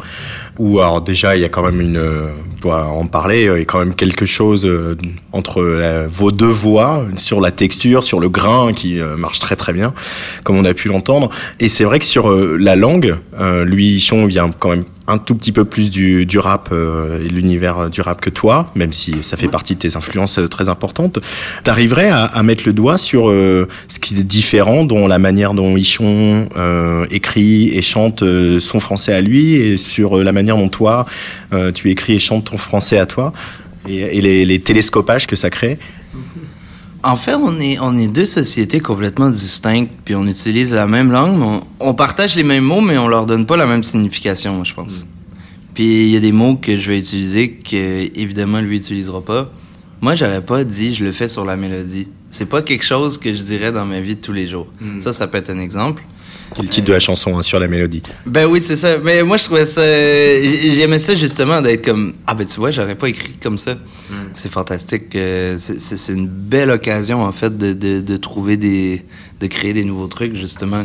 où 0.56 0.78
alors 0.78 1.00
déjà 1.00 1.34
il 1.34 1.42
y 1.42 1.44
a 1.44 1.48
quand 1.48 1.64
même 1.64 1.80
une, 1.80 1.96
euh, 1.96 2.28
pour 2.60 2.74
en 2.74 3.06
parler, 3.06 3.42
il 3.42 3.58
y 3.58 3.62
a 3.62 3.64
quand 3.64 3.80
même 3.80 3.94
quelque 3.94 4.24
chose 4.24 4.64
euh, 4.64 4.96
entre 5.32 5.60
euh, 5.60 6.06
vos 6.08 6.30
deux 6.30 6.46
voix 6.46 7.04
sur 7.16 7.40
la 7.40 7.50
texture, 7.50 8.04
sur 8.04 8.20
le 8.20 8.28
grain 8.28 8.72
qui 8.72 9.00
euh, 9.00 9.16
marche 9.16 9.40
très 9.40 9.56
très 9.56 9.72
bien, 9.72 9.94
comme 10.44 10.56
on 10.56 10.64
a 10.64 10.72
pu 10.72 10.86
l'entendre. 10.86 11.28
Et 11.58 11.68
c'est 11.68 11.84
vrai 11.84 11.98
que 11.98 12.06
sur 12.06 12.30
euh, 12.30 12.56
la 12.56 12.76
langue, 12.76 13.16
lui 13.64 13.96
Ichon 13.96 14.26
vient 14.26 14.48
quand 14.50 14.70
même 14.70 14.84
un 15.06 15.18
tout 15.18 15.34
petit 15.34 15.52
peu 15.52 15.64
plus 15.64 15.90
du, 15.90 16.24
du 16.24 16.38
rap 16.38 16.70
euh, 16.72 17.24
et 17.24 17.28
l'univers 17.28 17.90
du 17.90 18.00
rap 18.00 18.20
que 18.20 18.30
toi, 18.30 18.70
même 18.74 18.92
si 18.92 19.14
ça 19.22 19.36
fait 19.36 19.48
partie 19.48 19.74
de 19.74 19.80
tes 19.80 19.96
influences 19.96 20.38
euh, 20.38 20.48
très 20.48 20.68
importantes. 20.68 21.18
T'arriverais 21.62 22.08
à, 22.08 22.24
à 22.24 22.42
mettre 22.42 22.64
le 22.66 22.72
doigt 22.72 22.96
sur 22.96 23.28
euh, 23.28 23.68
ce 23.88 23.98
qui 23.98 24.18
est 24.18 24.22
différent, 24.22 24.84
dont 24.84 25.06
la 25.06 25.18
manière 25.18 25.52
dont 25.52 25.76
Ichon 25.76 26.48
euh, 26.56 27.04
écrit 27.10 27.76
et 27.76 27.82
chante 27.82 28.22
euh, 28.22 28.60
son 28.60 28.80
français 28.80 29.12
à 29.12 29.20
lui, 29.20 29.54
et 29.54 29.76
sur 29.76 30.18
euh, 30.18 30.24
la 30.24 30.32
manière 30.32 30.56
dont 30.56 30.70
toi 30.70 31.04
euh, 31.52 31.70
tu 31.70 31.90
écris 31.90 32.14
et 32.14 32.18
chantes 32.18 32.46
ton 32.50 32.56
français 32.56 32.98
à 32.98 33.06
toi, 33.06 33.32
et, 33.86 34.18
et 34.18 34.22
les, 34.22 34.44
les 34.46 34.60
télescopages 34.60 35.26
que 35.26 35.36
ça 35.36 35.50
crée? 35.50 35.78
En 37.04 37.16
fait, 37.16 37.34
on 37.34 37.60
est, 37.60 37.78
on 37.80 37.96
est 37.98 38.08
deux 38.08 38.24
sociétés 38.24 38.80
complètement 38.80 39.28
distinctes, 39.28 39.92
puis 40.04 40.14
on 40.14 40.26
utilise 40.26 40.72
la 40.72 40.86
même 40.86 41.12
langue, 41.12 41.38
mais 41.38 41.44
on, 41.44 41.88
on 41.90 41.94
partage 41.94 42.34
les 42.34 42.42
mêmes 42.44 42.64
mots, 42.64 42.80
mais 42.80 42.96
on 42.96 43.08
leur 43.08 43.26
donne 43.26 43.44
pas 43.44 43.58
la 43.58 43.66
même 43.66 43.82
signification, 43.82 44.54
moi, 44.54 44.64
je 44.64 44.72
pense. 44.72 45.04
Puis 45.74 45.84
il 46.06 46.08
y 46.10 46.16
a 46.16 46.20
des 46.20 46.32
mots 46.32 46.56
que 46.56 46.78
je 46.78 46.90
vais 46.90 46.98
utiliser 46.98 47.52
que, 47.52 48.08
évidemment, 48.18 48.60
lui 48.60 48.78
utilisera 48.78 49.20
pas. 49.22 49.50
Moi, 50.00 50.14
j'aurais 50.14 50.44
pas 50.44 50.64
dit 50.64 50.94
je 50.94 51.04
le 51.04 51.12
fais 51.12 51.28
sur 51.28 51.44
la 51.44 51.56
mélodie. 51.56 52.08
C'est 52.30 52.48
pas 52.48 52.62
quelque 52.62 52.84
chose 52.84 53.18
que 53.18 53.34
je 53.34 53.42
dirais 53.42 53.70
dans 53.70 53.84
ma 53.84 54.00
vie 54.00 54.16
de 54.16 54.20
tous 54.20 54.32
les 54.32 54.46
jours. 54.46 54.68
Ça, 55.00 55.12
ça 55.12 55.26
peut 55.26 55.38
être 55.38 55.50
un 55.50 55.58
exemple. 55.58 56.02
C'est 56.56 56.62
le 56.62 56.68
titre 56.68 56.86
de 56.86 56.92
la 56.92 57.00
chanson 57.00 57.36
hein, 57.36 57.42
sur 57.42 57.58
la 57.58 57.68
mélodie. 57.68 58.02
Ben 58.26 58.46
oui, 58.46 58.60
c'est 58.60 58.76
ça. 58.76 58.98
Mais 59.02 59.22
moi, 59.22 59.36
je 59.36 59.44
trouvais 59.44 59.66
ça. 59.66 59.82
J'aimais 59.82 60.98
ça 60.98 61.14
justement 61.14 61.60
d'être 61.60 61.84
comme. 61.84 62.12
Ah, 62.26 62.34
ben 62.34 62.46
tu 62.46 62.56
vois, 62.60 62.70
j'aurais 62.70 62.94
pas 62.94 63.08
écrit 63.08 63.34
comme 63.42 63.58
ça. 63.58 63.76
C'est 64.34 64.50
fantastique. 64.50 65.14
euh, 65.16 65.56
c'est- 65.58 66.12
une 66.12 66.28
belle 66.28 66.70
occasion, 66.70 67.22
en 67.22 67.32
fait, 67.32 67.56
de, 67.56 67.72
de, 67.72 68.00
de 68.00 68.16
trouver 68.16 68.56
des. 68.56 69.02
de 69.40 69.46
créer 69.46 69.72
des 69.72 69.84
nouveaux 69.84 70.06
trucs, 70.06 70.34
justement. 70.36 70.84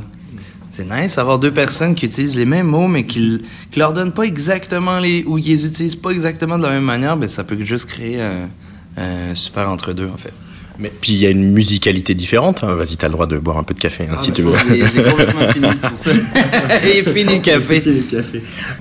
C'est 0.71 0.85
nice 0.89 1.15
d'avoir 1.15 1.39
deux 1.39 1.51
personnes 1.51 1.93
qui 1.95 2.05
utilisent 2.05 2.37
les 2.37 2.45
mêmes 2.45 2.67
mots, 2.67 2.87
mais 2.87 3.05
qui, 3.05 3.41
qui 3.71 3.79
leur 3.79 3.91
donnent 3.93 4.13
pas 4.13 4.23
exactement 4.23 4.99
les. 4.99 5.23
ou 5.27 5.37
qui 5.39 5.49
les 5.49 5.65
utilisent 5.65 5.95
pas 5.95 6.11
exactement 6.11 6.57
de 6.57 6.63
la 6.63 6.71
même 6.71 6.83
manière. 6.83 7.17
Ben 7.17 7.27
ça 7.29 7.43
peut 7.43 7.57
juste 7.63 7.85
créer 7.89 8.21
un, 8.21 8.49
un 8.97 9.35
super 9.35 9.69
entre-deux, 9.69 10.07
en 10.07 10.17
fait. 10.17 10.33
Mais 10.81 10.89
puis 11.01 11.11
il 11.11 11.17
y 11.19 11.25
a 11.25 11.29
une 11.29 11.51
musicalité 11.51 12.13
différente. 12.13 12.63
hein. 12.63 12.73
Vas-y, 12.75 12.95
t'as 12.95 13.07
le 13.07 13.11
droit 13.13 13.25
de 13.27 13.37
boire 13.37 13.57
un 13.57 13.63
peu 13.63 13.73
de 13.73 13.79
café 13.79 14.05
hein, 14.09 14.15
si 14.17 14.31
tu 14.31 14.43
veux. 14.43 14.53
J'ai 14.69 14.77
j'ai 14.77 15.03
complètement 15.03 15.49
fini 15.49 15.67
sur 15.81 15.97
ça. 15.97 16.11
Il 16.83 16.89
est 16.89 17.03
fini 17.03 17.35
le 17.35 17.41
café. 17.41 17.83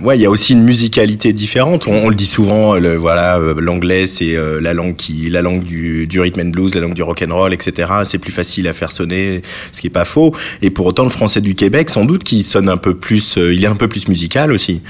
Ouais, 0.01 0.17
il 0.17 0.23
y 0.23 0.27
a 0.27 0.31
aussi 0.31 0.53
une 0.53 0.63
musicalité 0.63 1.33
différente. 1.33 1.89
On, 1.89 2.05
on 2.05 2.09
le 2.09 2.15
dit 2.15 2.27
souvent, 2.27 2.77
le, 2.77 2.95
voilà, 2.97 3.39
euh, 3.39 3.55
l'anglais 3.59 4.07
c'est 4.07 4.37
euh, 4.37 4.61
la 4.61 4.75
langue 4.75 4.95
qui, 4.95 5.29
la 5.29 5.43
langue 5.43 5.65
du, 5.65 6.07
du 6.07 6.21
rhythm 6.21 6.41
and 6.41 6.51
blues, 6.51 6.75
la 6.77 6.83
langue 6.83 6.95
du 6.95 7.03
rock 7.03 7.25
and 7.29 7.35
roll, 7.35 7.53
etc. 7.53 7.91
C'est 8.05 8.19
plus 8.19 8.31
facile 8.33 8.69
à 8.69 8.73
faire 8.73 8.93
sonner, 8.93 9.43
ce 9.73 9.81
qui 9.81 9.89
est 9.89 9.91
pas 9.91 10.05
faux. 10.05 10.33
Et 10.63 10.71
pour 10.71 10.87
autant, 10.87 11.03
le 11.03 11.11
français 11.11 11.41
du 11.41 11.57
Québec, 11.57 11.91
sans 11.91 12.05
doute, 12.05 12.23
qui 12.23 12.45
sonne 12.45 12.69
un 12.69 12.77
peu 12.77 12.95
plus, 12.95 13.39
euh, 13.39 13.53
il 13.53 13.65
est 13.65 13.69
un 13.69 13.75
peu 13.77 13.89
plus 13.89 14.07
musical 14.07 14.53
aussi. 14.53 14.83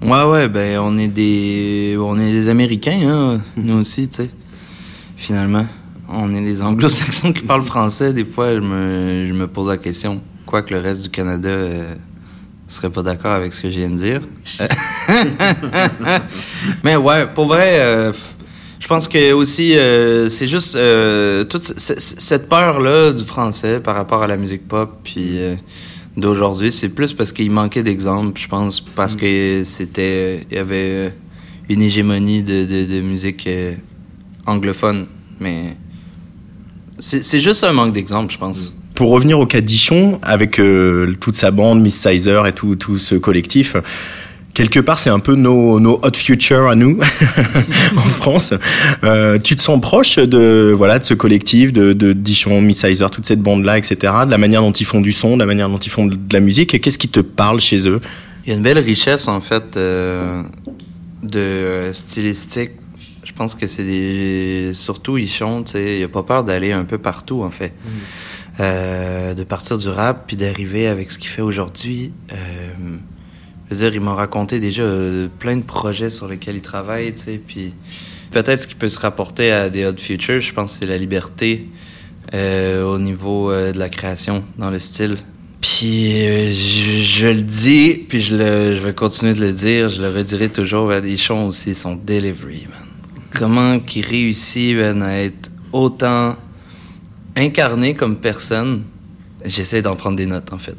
Ouais, 0.00 0.24
ouais, 0.24 0.48
ben 0.48 0.80
on 0.80 0.98
est 0.98 1.06
des, 1.06 1.96
on 2.00 2.18
est 2.18 2.32
des 2.32 2.48
Américains, 2.48 2.98
hein, 3.04 3.40
nous 3.56 3.78
aussi, 3.78 4.08
tu 4.08 4.16
sais. 4.16 4.30
Finalement, 5.16 5.66
on 6.12 6.34
est 6.34 6.42
des 6.42 6.62
Anglo-Saxons 6.62 7.32
qui 7.32 7.42
parlent 7.42 7.62
français. 7.62 8.12
Des 8.12 8.24
fois, 8.24 8.54
je 8.54 8.60
me, 8.60 9.46
pose 9.46 9.68
la 9.68 9.78
question, 9.78 10.22
quoi 10.46 10.62
que 10.62 10.74
le 10.74 10.80
reste 10.80 11.02
du 11.04 11.08
Canada 11.08 11.48
euh, 11.48 11.94
serait 12.72 12.90
pas 12.90 13.02
d'accord 13.02 13.32
avec 13.32 13.52
ce 13.52 13.60
que 13.60 13.70
je 13.70 13.76
viens 13.76 13.90
de 13.90 13.96
dire? 13.96 14.20
Mais 16.84 16.96
ouais, 16.96 17.26
pour 17.26 17.46
vrai, 17.46 17.80
euh, 17.80 18.12
je 18.78 18.86
pense 18.86 19.08
que 19.08 19.32
aussi, 19.32 19.76
euh, 19.76 20.28
c'est 20.28 20.48
juste 20.48 20.74
euh, 20.74 21.44
toute 21.44 21.64
cette 21.78 22.48
peur-là 22.48 23.12
du 23.12 23.24
français 23.24 23.80
par 23.80 23.94
rapport 23.94 24.22
à 24.22 24.26
la 24.26 24.36
musique 24.36 24.66
pop, 24.66 25.00
puis 25.04 25.38
d'aujourd'hui, 26.16 26.72
c'est 26.72 26.88
plus 26.88 27.12
parce 27.14 27.32
qu'il 27.32 27.50
manquait 27.50 27.82
d'exemples, 27.82 28.40
je 28.40 28.48
pense, 28.48 28.80
parce 28.80 29.16
que 29.16 29.62
c'était, 29.64 30.46
il 30.50 30.56
y 30.56 30.58
avait 30.58 31.14
une 31.68 31.82
hégémonie 31.82 32.42
de, 32.42 32.64
de, 32.64 33.00
musique 33.00 33.48
anglophone, 34.46 35.06
mais 35.38 35.76
c'est 37.02 37.40
juste 37.40 37.64
un 37.64 37.72
manque 37.72 37.92
d'exemples, 37.92 38.32
je 38.32 38.38
pense. 38.38 38.74
Pour 38.94 39.10
revenir 39.10 39.38
au 39.38 39.46
cas 39.46 39.60
d'Ichon, 39.60 40.20
avec 40.22 40.60
euh, 40.60 41.14
toute 41.18 41.34
sa 41.34 41.50
bande, 41.50 41.80
Miss 41.80 41.96
Sizer 42.00 42.46
et 42.46 42.52
tout, 42.52 42.76
tout 42.76 42.98
ce 42.98 43.14
collectif, 43.14 43.74
quelque 44.54 44.80
part 44.80 44.98
c'est 44.98 45.10
un 45.10 45.18
peu 45.18 45.34
nos, 45.34 45.80
nos 45.80 45.98
hot 46.02 46.14
future 46.14 46.68
à 46.68 46.74
nous 46.74 46.98
en 47.96 48.00
France. 48.00 48.54
Euh, 49.02 49.38
tu 49.38 49.56
te 49.56 49.62
sens 49.62 49.80
proche 49.80 50.16
de 50.16 50.72
voilà 50.76 50.98
de 50.98 51.04
ce 51.04 51.14
collectif, 51.14 51.72
de, 51.72 51.92
de 51.92 52.12
Dichon, 52.12 52.60
Miss 52.60 52.84
Sizer, 52.86 53.10
toute 53.10 53.26
cette 53.26 53.40
bande 53.40 53.64
là, 53.64 53.78
etc. 53.78 54.12
De 54.26 54.30
la 54.30 54.38
manière 54.38 54.60
dont 54.60 54.72
ils 54.72 54.86
font 54.86 55.00
du 55.00 55.12
son, 55.12 55.34
de 55.34 55.40
la 55.40 55.46
manière 55.46 55.68
dont 55.68 55.78
ils 55.78 55.90
font 55.90 56.06
de 56.06 56.16
la 56.30 56.40
musique. 56.40 56.74
Et 56.74 56.80
Qu'est-ce 56.80 56.98
qui 56.98 57.08
te 57.08 57.20
parle 57.20 57.60
chez 57.60 57.88
eux? 57.88 58.00
Il 58.44 58.50
y 58.50 58.52
a 58.52 58.56
une 58.56 58.62
belle 58.62 58.78
richesse, 58.78 59.28
en 59.28 59.40
fait, 59.40 59.76
euh, 59.76 60.42
de 61.22 61.92
stylistique. 61.94 62.72
Je 63.32 63.38
pense 63.38 63.54
que 63.54 63.66
c'est 63.66 63.84
des... 63.84 64.72
Surtout 64.74 65.18
tu 65.18 65.26
sais, 65.26 65.98
il 65.98 66.04
a 66.04 66.08
pas 66.08 66.22
peur 66.22 66.44
d'aller 66.44 66.72
un 66.72 66.84
peu 66.84 66.98
partout, 66.98 67.42
en 67.42 67.50
fait. 67.50 67.72
Euh, 68.60 69.32
de 69.32 69.44
partir 69.44 69.78
du 69.78 69.88
rap, 69.88 70.24
puis 70.26 70.36
d'arriver 70.36 70.86
avec 70.86 71.10
ce 71.10 71.18
qu'il 71.18 71.30
fait 71.30 71.40
aujourd'hui. 71.40 72.12
Euh, 72.32 72.36
je 73.70 73.74
veux 73.74 73.80
dire, 73.80 73.94
il 73.94 74.02
m'a 74.02 74.12
raconté 74.12 74.60
déjà 74.60 74.82
euh, 74.82 75.28
plein 75.38 75.56
de 75.56 75.62
projets 75.62 76.10
sur 76.10 76.28
lesquels 76.28 76.56
il 76.56 76.60
travaille, 76.60 77.14
tu 77.14 77.22
sais, 77.22 77.40
puis 77.44 77.72
peut-être 78.30 78.60
ce 78.60 78.66
qui 78.66 78.74
peut 78.74 78.90
se 78.90 79.00
rapporter 79.00 79.50
à 79.50 79.70
des 79.70 79.86
Hot 79.86 79.96
Futures, 79.96 80.40
je 80.40 80.52
pense, 80.52 80.76
c'est 80.78 80.86
la 80.86 80.98
liberté 80.98 81.66
au 82.34 82.98
niveau 82.98 83.50
de 83.50 83.78
la 83.78 83.88
création, 83.90 84.44
dans 84.56 84.70
le 84.70 84.78
style. 84.78 85.16
Puis 85.62 86.26
euh, 86.26 86.50
je, 86.50 87.02
je 87.02 87.26
le 87.28 87.42
dis, 87.42 87.94
puis 88.08 88.20
je, 88.20 88.36
le, 88.36 88.76
je 88.76 88.82
vais 88.82 88.92
continuer 88.92 89.32
de 89.32 89.40
le 89.40 89.52
dire, 89.52 89.88
je 89.88 90.02
le 90.02 90.08
redirai 90.08 90.48
toujours 90.48 90.90
à 90.90 91.00
des 91.00 91.16
chants 91.16 91.46
aussi, 91.46 91.76
son 91.76 91.94
delivery, 91.94 92.66
man. 92.68 92.81
Comment 93.34 93.78
qu'il 93.80 94.06
réussit, 94.06 94.76
à 94.78 95.18
être 95.22 95.50
autant 95.72 96.36
incarné 97.36 97.94
comme 97.94 98.16
personne. 98.16 98.82
J'essaie 99.44 99.82
d'en 99.82 99.96
prendre 99.96 100.16
des 100.16 100.26
notes, 100.26 100.52
en 100.52 100.58
fait. 100.58 100.76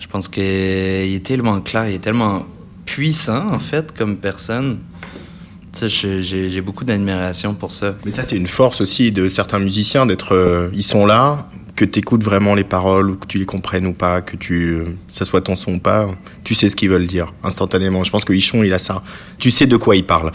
Je 0.00 0.06
pense 0.06 0.28
qu'il 0.28 0.42
est 0.42 1.24
tellement 1.24 1.60
clair, 1.60 1.88
il 1.88 1.94
est 1.94 1.98
tellement 2.00 2.44
puissant, 2.84 3.48
en 3.52 3.58
fait, 3.58 3.96
comme 3.96 4.16
personne. 4.16 4.78
Tu 5.72 5.88
sais, 5.88 5.88
je- 5.88 6.22
j'ai 6.50 6.60
beaucoup 6.60 6.84
d'admiration 6.84 7.54
pour 7.54 7.72
ça. 7.72 7.94
Mais 8.04 8.10
ça 8.10 8.22
c'est 8.22 8.36
une 8.36 8.46
force 8.46 8.80
aussi 8.80 9.12
de 9.12 9.28
certains 9.28 9.58
musiciens 9.58 10.06
d'être, 10.06 10.34
euh, 10.34 10.70
ils 10.74 10.82
sont 10.82 11.04
là, 11.06 11.48
que 11.76 11.84
tu 11.84 12.00
écoutes 12.00 12.24
vraiment 12.24 12.54
les 12.54 12.64
paroles 12.64 13.10
ou 13.10 13.16
que 13.16 13.26
tu 13.26 13.38
les 13.38 13.44
comprennes 13.46 13.86
ou 13.86 13.92
pas, 13.92 14.20
que 14.20 14.36
tu, 14.36 14.64
euh, 14.72 14.84
ça 15.08 15.24
soit 15.24 15.42
ton 15.42 15.54
son 15.54 15.74
ou 15.74 15.78
pas, 15.78 16.08
tu 16.42 16.54
sais 16.54 16.68
ce 16.68 16.74
qu'ils 16.74 16.88
veulent 16.88 17.06
dire 17.06 17.32
instantanément. 17.44 18.02
Je 18.02 18.10
pense 18.10 18.24
que 18.24 18.32
Ichon 18.32 18.64
il 18.64 18.72
a 18.72 18.78
ça. 18.78 19.02
Tu 19.38 19.50
sais 19.52 19.66
de 19.66 19.76
quoi 19.76 19.94
il 19.94 20.04
parle. 20.04 20.32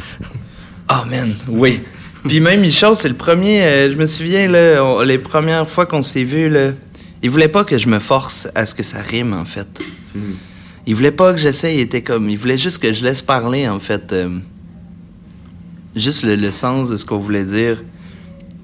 Ah, 0.95 1.05
man, 1.09 1.33
oui. 1.47 1.81
Puis 2.27 2.39
même 2.39 2.62
Michel, 2.62 2.95
c'est 2.95 3.09
le 3.09 3.15
premier, 3.15 3.63
euh, 3.63 3.91
je 3.91 3.97
me 3.97 4.05
souviens, 4.05 4.47
là, 4.47 4.83
on- 4.83 5.01
les 5.01 5.17
premières 5.17 5.67
fois 5.67 5.85
qu'on 5.85 6.01
s'est 6.03 6.23
vus, 6.23 6.50
là, 6.50 6.71
il 7.23 7.29
voulait 7.29 7.47
pas 7.47 7.63
que 7.63 7.77
je 7.77 7.88
me 7.88 8.00
force 8.00 8.47
à 8.53 8.65
ce 8.65 8.75
que 8.75 8.83
ça 8.83 9.00
rime, 9.01 9.33
en 9.33 9.45
fait. 9.45 9.67
Il 10.85 10.95
voulait 10.95 11.12
pas 11.12 11.33
que 11.33 11.39
j'essaye, 11.39 11.77
il 11.77 11.81
était 11.81 12.01
comme, 12.03 12.29
il 12.29 12.38
voulait 12.38 12.57
juste 12.57 12.77
que 12.77 12.93
je 12.93 13.03
laisse 13.03 13.21
parler, 13.21 13.67
en 13.67 13.79
fait, 13.79 14.13
euh, 14.13 14.39
juste 15.95 16.23
le, 16.23 16.35
le 16.35 16.51
sens 16.51 16.89
de 16.89 16.97
ce 16.97 17.05
qu'on 17.05 17.17
voulait 17.17 17.45
dire. 17.45 17.81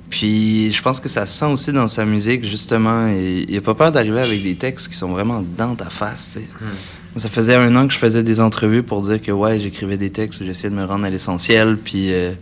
Puis 0.09 0.71
je 0.74 0.81
pense 0.81 1.00
que 1.00 1.07
ça 1.09 1.25
se 1.25 1.38
sent 1.38 1.45
aussi 1.45 1.71
dans 1.71 1.88
sa 1.88 2.05
musique, 2.05 2.43
justement. 2.45 3.07
Et 3.07 3.45
il 3.48 3.57
a 3.57 3.62
pas 3.62 3.75
peur 3.75 3.91
d'arriver 3.91 4.19
avec 4.21 4.41
des 4.43 4.55
textes 4.55 4.88
qui 4.89 4.95
sont 4.95 5.09
vraiment 5.09 5.43
dans 5.57 5.75
ta 5.75 5.89
face, 5.89 6.31
tu 6.33 6.39
sais. 6.39 6.48
Moi, 6.62 6.71
Ça 7.19 7.29
faisait 7.29 7.55
un 7.55 7.75
an 7.75 7.88
que 7.88 7.93
je 7.93 7.99
faisais 7.99 8.23
des 8.23 8.39
entrevues 8.39 8.83
pour 8.83 9.01
dire 9.01 9.21
que 9.21 9.31
ouais, 9.31 9.59
j'écrivais 9.59 9.97
des 9.97 10.09
textes 10.09 10.41
où 10.41 10.45
j'essayais 10.45 10.69
de 10.69 10.75
me 10.75 10.85
rendre 10.85 11.05
à 11.05 11.09
l'essentiel, 11.09 11.77
puis 11.77 12.11
euh, 12.13 12.33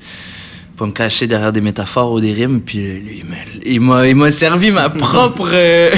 pas 0.78 0.86
me 0.86 0.92
cacher 0.92 1.26
derrière 1.28 1.52
des 1.52 1.62
métaphores 1.62 2.12
ou 2.14 2.20
des 2.22 2.34
rimes. 2.34 2.62
Puis 2.62 2.80
euh, 2.80 2.98
lui, 3.00 3.24
il 3.66 3.82
m'a- 3.82 4.08
il 4.08 4.32
servi 4.34 4.72
ma 4.72 4.90
propre. 4.90 5.50
euh, 5.52 5.92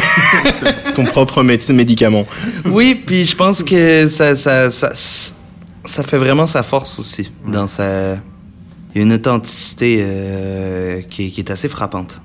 Ton 0.95 1.05
propre 1.05 1.43
médecin 1.43 1.73
médicament. 1.73 2.25
oui, 2.65 2.95
puis 3.05 3.25
je 3.25 3.35
pense 3.35 3.63
que 3.63 4.07
ça, 4.07 4.35
ça, 4.35 4.69
ça, 4.69 4.91
ça 5.85 6.03
fait 6.03 6.17
vraiment 6.17 6.47
sa 6.47 6.63
force 6.63 6.97
aussi 6.99 7.29
dans 7.47 7.67
sa. 7.67 8.13
Il 8.95 8.97
y 8.97 8.99
a 8.99 9.03
une 9.03 9.13
authenticité 9.13 9.97
euh, 10.01 11.01
qui 11.09 11.31
est 11.37 11.51
assez 11.51 11.69
frappante. 11.69 12.21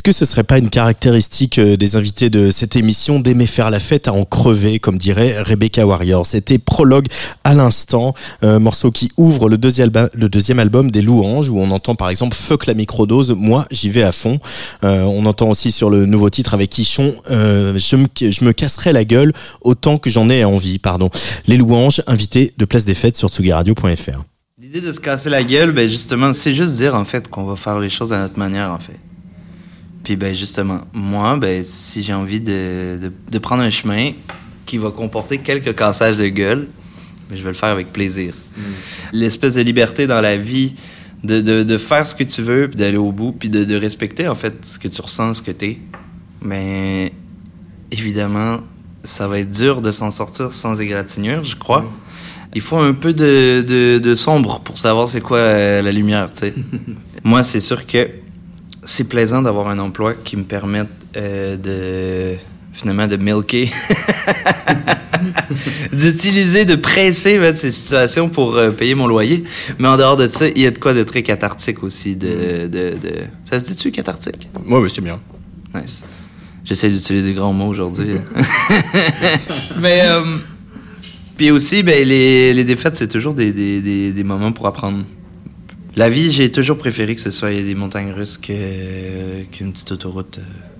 Est-ce 0.00 0.12
que 0.12 0.12
ce 0.12 0.24
serait 0.24 0.44
pas 0.44 0.56
une 0.56 0.70
caractéristique 0.70 1.58
euh, 1.58 1.76
des 1.76 1.94
invités 1.94 2.30
de 2.30 2.50
cette 2.50 2.74
émission 2.74 3.20
d'aimer 3.20 3.46
faire 3.46 3.68
la 3.68 3.80
fête 3.80 4.08
à 4.08 4.14
en 4.14 4.24
crever, 4.24 4.78
comme 4.78 4.96
dirait 4.96 5.42
Rebecca 5.42 5.86
Warrior? 5.86 6.24
C'était 6.24 6.56
Prologue 6.56 7.04
à 7.44 7.52
l'instant, 7.52 8.14
un 8.40 8.60
morceau 8.60 8.90
qui 8.92 9.12
ouvre 9.18 9.50
le 9.50 9.58
deuxième, 9.58 9.90
le 10.14 10.28
deuxième 10.30 10.58
album 10.58 10.90
des 10.90 11.02
Louanges, 11.02 11.50
où 11.50 11.60
on 11.60 11.70
entend 11.70 11.96
par 11.96 12.08
exemple 12.08 12.34
Fuck 12.34 12.64
la 12.64 12.72
microdose, 12.72 13.32
moi 13.32 13.66
j'y 13.70 13.90
vais 13.90 14.02
à 14.02 14.10
fond. 14.10 14.38
Euh, 14.84 15.02
on 15.02 15.26
entend 15.26 15.50
aussi 15.50 15.70
sur 15.70 15.90
le 15.90 16.06
nouveau 16.06 16.30
titre 16.30 16.54
avec 16.54 16.70
Quichon, 16.70 17.14
euh, 17.30 17.78
je, 17.78 17.96
me, 17.96 18.06
je 18.18 18.42
me 18.42 18.54
casserai 18.54 18.92
la 18.92 19.04
gueule 19.04 19.34
autant 19.60 19.98
que 19.98 20.08
j'en 20.08 20.30
ai 20.30 20.44
envie. 20.44 20.78
Pardon. 20.78 21.10
Les 21.46 21.58
Louanges, 21.58 22.02
invités 22.06 22.54
de 22.56 22.64
Place 22.64 22.86
des 22.86 22.94
Fêtes 22.94 23.18
sur 23.18 23.28
tsugiradio.fr. 23.28 24.24
L'idée 24.58 24.80
de 24.80 24.92
se 24.92 25.00
casser 25.00 25.28
la 25.28 25.44
gueule, 25.44 25.72
ben 25.72 25.90
justement, 25.90 26.32
c'est 26.32 26.54
juste 26.54 26.76
dire 26.76 26.94
en 26.94 27.04
fait 27.04 27.28
qu'on 27.28 27.44
va 27.44 27.54
faire 27.54 27.78
les 27.78 27.90
choses 27.90 28.14
à 28.14 28.20
notre 28.20 28.38
manière 28.38 28.70
en 28.70 28.78
fait. 28.78 28.98
Puis 30.02 30.16
ben 30.16 30.34
justement, 30.34 30.80
moi, 30.92 31.36
ben 31.36 31.62
si 31.64 32.02
j'ai 32.02 32.14
envie 32.14 32.40
de, 32.40 32.98
de, 33.02 33.12
de, 33.30 33.38
prendre 33.38 33.62
un 33.62 33.70
chemin 33.70 34.12
qui 34.64 34.78
va 34.78 34.90
comporter 34.90 35.38
quelques 35.38 35.74
cassages 35.74 36.16
de 36.16 36.28
gueule, 36.28 36.68
ben, 37.28 37.36
je 37.36 37.42
vais 37.42 37.50
le 37.50 37.54
faire 37.54 37.68
avec 37.68 37.92
plaisir. 37.92 38.32
Mm. 38.56 38.60
L'espèce 39.12 39.54
de 39.54 39.62
liberté 39.62 40.06
dans 40.06 40.20
la 40.20 40.36
vie, 40.36 40.74
de, 41.22 41.40
de, 41.40 41.62
de 41.62 41.76
faire 41.76 42.06
ce 42.06 42.14
que 42.14 42.24
tu 42.24 42.40
veux, 42.40 42.68
puis 42.68 42.76
d'aller 42.76 42.96
au 42.96 43.12
bout, 43.12 43.32
puis 43.32 43.50
de, 43.50 43.64
de 43.64 43.76
respecter 43.76 44.26
en 44.26 44.34
fait 44.34 44.54
ce 44.64 44.78
que 44.78 44.88
tu 44.88 45.00
ressens, 45.02 45.34
ce 45.34 45.42
que 45.42 45.50
t'es. 45.50 45.78
Mais 46.40 47.12
évidemment, 47.90 48.60
ça 49.04 49.28
va 49.28 49.38
être 49.40 49.50
dur 49.50 49.82
de 49.82 49.92
s'en 49.92 50.10
sortir 50.10 50.52
sans 50.52 50.80
égratignure, 50.80 51.44
je 51.44 51.56
crois. 51.56 51.82
Mm. 51.82 51.90
Il 52.54 52.60
faut 52.62 52.78
un 52.78 52.94
peu 52.94 53.12
de, 53.12 53.62
de, 53.62 53.98
de 53.98 54.14
sombre 54.14 54.60
pour 54.60 54.78
savoir 54.78 55.08
c'est 55.08 55.20
quoi 55.20 55.38
euh, 55.38 55.82
la 55.82 55.92
lumière, 55.92 56.32
tu 56.32 56.40
sais. 56.40 56.54
Moi, 57.24 57.44
c'est 57.44 57.60
sûr 57.60 57.86
que 57.86 58.08
c'est 58.82 59.04
plaisant 59.04 59.42
d'avoir 59.42 59.68
un 59.68 59.78
emploi 59.78 60.14
qui 60.14 60.36
me 60.36 60.44
permette 60.44 60.88
euh, 61.16 61.56
de 61.56 62.38
finalement 62.72 63.06
de 63.06 63.16
milker, 63.16 63.68
d'utiliser, 65.92 66.64
de 66.64 66.76
presser 66.76 67.38
ces 67.54 67.70
situations 67.70 68.28
pour 68.28 68.56
euh, 68.56 68.70
payer 68.70 68.94
mon 68.94 69.06
loyer. 69.06 69.44
Mais 69.78 69.88
en 69.88 69.96
dehors 69.96 70.16
de 70.16 70.28
ça, 70.28 70.48
il 70.48 70.62
y 70.62 70.66
a 70.66 70.70
de 70.70 70.78
quoi 70.78 70.94
de 70.94 71.02
très 71.02 71.22
cathartique 71.22 71.82
aussi. 71.82 72.16
De, 72.16 72.68
de, 72.68 72.96
de... 72.96 73.14
Ça 73.44 73.58
se 73.58 73.64
dit-tu 73.64 73.90
cathartique? 73.90 74.48
Oui, 74.66 74.78
oui, 74.80 74.90
c'est 74.90 75.02
bien. 75.02 75.20
Nice. 75.74 76.02
J'essaie 76.64 76.88
d'utiliser 76.88 77.26
des 77.26 77.34
grands 77.34 77.52
mots 77.52 77.68
aujourd'hui. 77.68 78.16
Mais 79.80 80.02
euh, 80.04 80.38
puis 81.36 81.50
aussi, 81.50 81.82
ben, 81.82 82.06
les, 82.06 82.54
les 82.54 82.64
défaites, 82.64 82.96
c'est 82.96 83.08
toujours 83.08 83.34
des, 83.34 83.52
des, 83.52 83.80
des, 83.80 84.12
des 84.12 84.24
moments 84.24 84.52
pour 84.52 84.66
apprendre. 84.66 85.04
La 85.96 86.08
vie, 86.08 86.30
j'ai 86.30 86.52
toujours 86.52 86.78
préféré 86.78 87.14
que 87.14 87.20
ce 87.20 87.30
soit 87.30 87.50
des 87.50 87.74
montagnes 87.74 88.12
russes 88.12 88.38
qu'une 88.38 89.72
petite 89.72 89.92
autoroute. 89.92 90.38
Euh. 90.38 90.70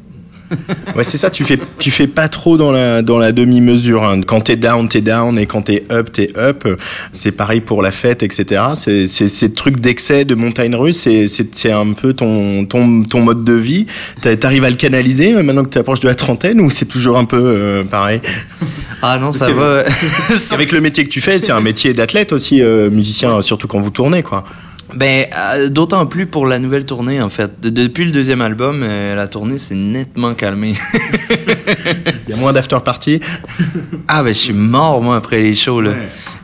ouais, 0.96 1.04
c'est 1.04 1.16
ça. 1.16 1.30
Tu 1.30 1.44
fais, 1.44 1.58
tu 1.78 1.90
fais 1.90 2.06
pas 2.06 2.28
trop 2.28 2.56
dans 2.56 2.72
la 2.72 3.02
dans 3.02 3.18
la 3.18 3.32
demi-mesure. 3.32 4.04
Hein. 4.04 4.20
Quand 4.22 4.40
t'es 4.40 4.56
down, 4.56 4.88
t'es 4.88 5.00
down, 5.00 5.38
et 5.38 5.46
quand 5.46 5.62
t'es 5.62 5.84
up, 5.90 6.10
t'es 6.12 6.36
up. 6.36 6.66
C'est 7.12 7.32
pareil 7.32 7.60
pour 7.60 7.82
la 7.82 7.90
fête, 7.90 8.22
etc. 8.22 8.62
C'est 8.74 9.06
c'est 9.06 9.28
ces 9.28 9.52
trucs 9.52 9.80
d'excès, 9.80 10.24
de 10.24 10.34
montagne 10.34 10.74
russe. 10.74 10.98
C'est 10.98 11.26
c'est 11.28 11.72
un 11.72 11.92
peu 11.92 12.14
ton 12.14 12.64
ton 12.64 13.02
ton 13.04 13.20
mode 13.20 13.44
de 13.44 13.52
vie. 13.52 13.86
T'arrives 14.20 14.64
à 14.64 14.70
le 14.70 14.76
canaliser 14.76 15.34
euh, 15.34 15.42
maintenant 15.42 15.64
que 15.64 15.70
t'approches 15.70 16.00
de 16.00 16.08
la 16.08 16.14
trentaine 16.14 16.60
ou 16.60 16.70
c'est 16.70 16.86
toujours 16.86 17.16
un 17.18 17.24
peu 17.24 17.40
euh, 17.40 17.84
pareil? 17.84 18.20
Ah 19.02 19.18
non, 19.18 19.32
ça 19.32 19.50
va. 19.50 19.84
Avec 20.50 20.72
le 20.72 20.80
métier 20.82 21.04
que 21.04 21.08
tu 21.08 21.22
fais, 21.22 21.38
c'est 21.38 21.52
un 21.52 21.62
métier 21.62 21.94
d'athlète 21.94 22.34
aussi, 22.34 22.62
musicien, 22.62 23.40
surtout 23.40 23.66
quand 23.66 23.80
vous 23.80 23.88
tournez, 23.88 24.22
quoi. 24.22 24.44
Ben, 24.94 25.26
euh, 25.36 25.68
d'autant 25.68 26.06
plus 26.06 26.26
pour 26.26 26.46
la 26.46 26.58
nouvelle 26.58 26.84
tournée, 26.84 27.20
en 27.20 27.28
fait. 27.28 27.60
depuis 27.60 28.04
le 28.04 28.10
deuxième 28.10 28.40
album, 28.40 28.82
euh, 28.82 29.14
la 29.14 29.28
tournée 29.28 29.58
s'est 29.58 29.74
nettement 29.74 30.34
calmée. 30.34 30.74
Il 32.28 32.30
y 32.30 32.32
a 32.32 32.36
moins 32.36 32.52
d'after 32.52 32.78
party. 32.84 33.20
ah, 34.08 34.22
ben, 34.22 34.34
je 34.34 34.38
suis 34.38 34.52
mort, 34.52 35.02
moi, 35.02 35.16
après 35.16 35.40
les 35.40 35.54
shows, 35.54 35.80
là. 35.80 35.92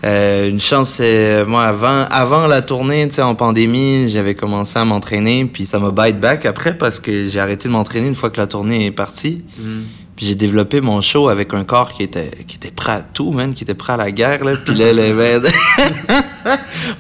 Euh, 0.05 0.49
une 0.51 0.61
chance, 0.61 1.01
moi, 1.47 1.65
avant, 1.65 2.07
avant 2.11 2.47
la 2.47 2.63
tournée, 2.63 3.09
tu 3.09 3.17
sais, 3.17 3.23
en 3.23 3.35
pandémie, 3.35 4.09
j'avais 4.09 4.35
commencé 4.35 4.79
à 4.79 4.85
m'entraîner, 4.85 5.45
puis 5.47 5.67
ça 5.67 5.79
m'a 5.79 5.91
bite 5.91 6.21
back 6.21 6.47
après 6.47 6.77
parce 6.77 7.01
que 7.01 7.29
j'ai 7.29 7.41
arrêté 7.41 7.69
de 7.69 7.73
m'entraîner 7.73 8.07
une 8.07 8.15
fois 8.15 8.31
que 8.31 8.39
la 8.39 8.47
tournée 8.47 8.87
est 8.87 8.93
partie. 8.93 9.43
Mm. 9.59 9.83
Puis 10.17 10.25
j'ai 10.27 10.35
développé 10.35 10.81
mon 10.81 11.03
show 11.03 11.29
avec 11.29 11.53
un 11.53 11.65
corps 11.65 11.93
qui 11.93 12.03
était 12.03 12.31
qui 12.47 12.57
était 12.57 12.71
prêt 12.71 12.93
à 12.93 13.03
tout, 13.03 13.33
man, 13.33 13.53
qui 13.53 13.65
était 13.65 13.75
prêt 13.75 13.93
à 13.93 13.97
la 13.99 14.11
guerre 14.11 14.45
là. 14.45 14.55
Puis 14.57 14.75
là, 14.75 14.93
les 14.93 15.13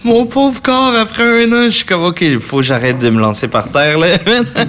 mon 0.04 0.26
pauvre 0.26 0.60
corps 0.60 0.94
après 0.94 1.22
un 1.22 1.52
an, 1.52 1.64
je 1.64 1.76
suis 1.76 1.86
comme 1.86 2.04
ok, 2.04 2.20
il 2.20 2.40
faut 2.40 2.58
que 2.58 2.62
j'arrête 2.62 2.98
de 2.98 3.08
me 3.08 3.18
lancer 3.18 3.48
par 3.48 3.72
terre 3.72 3.98
là. 3.98 4.18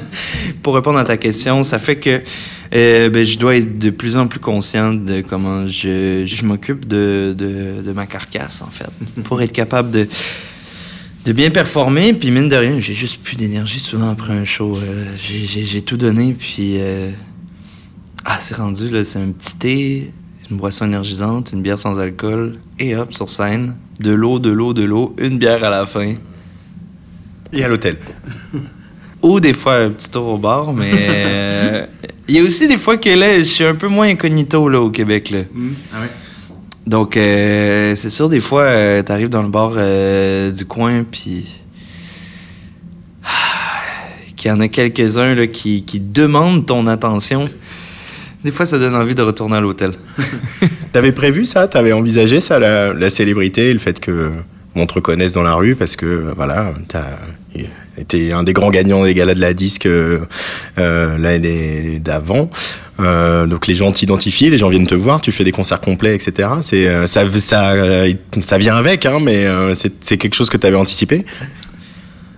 Pour 0.63 0.75
répondre 0.75 0.97
à 0.97 1.03
ta 1.03 1.17
question, 1.17 1.63
ça 1.63 1.77
fait 1.77 1.97
que 1.97 2.21
euh, 2.73 3.09
ben, 3.09 3.25
je 3.25 3.37
dois 3.37 3.57
être 3.57 3.77
de 3.79 3.89
plus 3.89 4.15
en 4.15 4.27
plus 4.27 4.39
conscient 4.39 4.93
de 4.93 5.21
comment 5.21 5.67
je, 5.67 6.23
je 6.25 6.45
m'occupe 6.45 6.87
de, 6.87 7.35
de, 7.37 7.81
de 7.81 7.91
ma 7.93 8.05
carcasse 8.05 8.61
en 8.61 8.69
fait, 8.69 8.89
pour 9.23 9.41
être 9.41 9.53
capable 9.53 9.91
de 9.91 10.07
de 11.25 11.33
bien 11.33 11.49
performer. 11.49 12.13
Puis 12.13 12.31
mine 12.31 12.47
de 12.47 12.55
rien, 12.55 12.79
j'ai 12.79 12.93
juste 12.93 13.21
plus 13.21 13.35
d'énergie 13.35 13.81
souvent 13.81 14.09
après 14.09 14.31
un 14.31 14.45
show. 14.45 14.77
Euh, 14.77 15.13
j'ai 15.21 15.81
tout 15.81 15.97
donné, 15.97 16.33
puis 16.37 16.75
euh, 16.77 17.11
ah, 18.29 18.37
c'est 18.39 18.55
rendu, 18.57 18.89
là, 18.89 19.05
c'est 19.05 19.19
un 19.19 19.31
petit 19.31 19.55
thé, 19.57 20.11
une 20.51 20.57
boisson 20.57 20.85
énergisante, 20.85 21.51
une 21.53 21.61
bière 21.61 21.79
sans 21.79 21.97
alcool, 21.97 22.57
et 22.77 22.95
hop, 22.95 23.13
sur 23.13 23.29
scène, 23.29 23.75
de 24.01 24.11
l'eau, 24.11 24.39
de 24.39 24.49
l'eau, 24.49 24.73
de 24.73 24.83
l'eau, 24.83 25.15
une 25.17 25.37
bière 25.37 25.63
à 25.63 25.69
la 25.69 25.85
fin. 25.85 26.15
Et 27.53 27.63
à 27.63 27.69
l'hôtel. 27.69 27.97
Ou 29.23 29.39
des 29.39 29.53
fois 29.53 29.77
un 29.77 29.89
petit 29.91 30.11
tour 30.11 30.27
au 30.27 30.37
bar, 30.37 30.73
mais 30.73 30.91
euh, 30.93 31.85
il 32.27 32.35
y 32.35 32.39
a 32.39 32.43
aussi 32.43 32.67
des 32.67 32.77
fois 32.77 32.97
que 32.97 33.09
là, 33.09 33.39
je 33.39 33.43
suis 33.43 33.63
un 33.63 33.75
peu 33.75 33.87
moins 33.87 34.09
incognito 34.09 34.67
là, 34.67 34.81
au 34.81 34.89
Québec. 34.89 35.29
Là. 35.29 35.43
Mmh. 35.51 35.69
Ah 35.93 36.01
ouais. 36.01 36.09
Donc, 36.85 37.17
euh, 37.17 37.95
c'est 37.95 38.09
sûr, 38.09 38.29
des 38.29 38.39
fois, 38.39 38.63
euh, 38.63 39.03
t'arrives 39.03 39.27
dans 39.27 39.43
le 39.43 39.49
bar 39.49 39.73
euh, 39.75 40.51
du 40.51 40.65
coin, 40.65 41.03
puis 41.03 41.45
qu'il 44.37 44.49
y 44.49 44.53
en 44.53 44.59
a 44.61 44.69
quelques-uns 44.69 45.47
qui, 45.47 45.83
qui 45.83 45.99
demandent 45.99 46.65
ton 46.65 46.87
attention. 46.87 47.49
Des 48.47 48.53
fois, 48.53 48.65
ça 48.65 48.79
donne 48.79 48.95
envie 48.95 49.13
de 49.13 49.21
retourner 49.21 49.57
à 49.57 49.59
l'hôtel. 49.59 49.91
T'avais 50.93 51.11
prévu 51.11 51.43
ça? 51.43 51.67
T'avais 51.67 51.91
envisagé 51.91 52.39
ça, 52.39 52.59
la, 52.59 52.93
la, 52.93 53.09
célébrité, 53.09 53.73
le 53.73 53.79
fait 53.79 53.99
que 53.99 54.31
on 54.73 54.85
te 54.85 54.93
reconnaisse 54.93 55.33
dans 55.33 55.43
la 55.43 55.53
rue 55.53 55.75
parce 55.75 55.97
que 55.97 56.31
voilà, 56.33 56.73
t'as 56.87 57.19
été 57.97 58.31
un 58.31 58.43
des 58.43 58.53
grands 58.53 58.69
gagnants 58.69 59.03
des 59.03 59.13
galas 59.13 59.33
de 59.33 59.41
la 59.41 59.53
disque 59.53 59.85
euh, 59.85 60.19
l'année 60.77 61.99
d'avant. 61.99 62.49
Euh, 63.01 63.47
donc 63.47 63.67
les 63.67 63.73
gens 63.73 63.91
t'identifient, 63.91 64.49
les 64.49 64.57
gens 64.57 64.69
viennent 64.69 64.87
te 64.87 64.95
voir, 64.95 65.19
tu 65.19 65.33
fais 65.33 65.43
des 65.43 65.51
concerts 65.51 65.81
complets, 65.81 66.15
etc. 66.15 66.47
C'est 66.61 66.87
euh, 66.87 67.05
ça, 67.05 67.29
ça, 67.29 68.05
ça 68.45 68.57
vient 68.57 68.77
avec, 68.77 69.05
hein, 69.05 69.19
mais 69.21 69.45
euh, 69.45 69.73
c'est 69.75 70.17
quelque 70.17 70.35
chose 70.35 70.49
que 70.49 70.55
tu 70.55 70.65
avais 70.65 70.77
anticipé? 70.77 71.25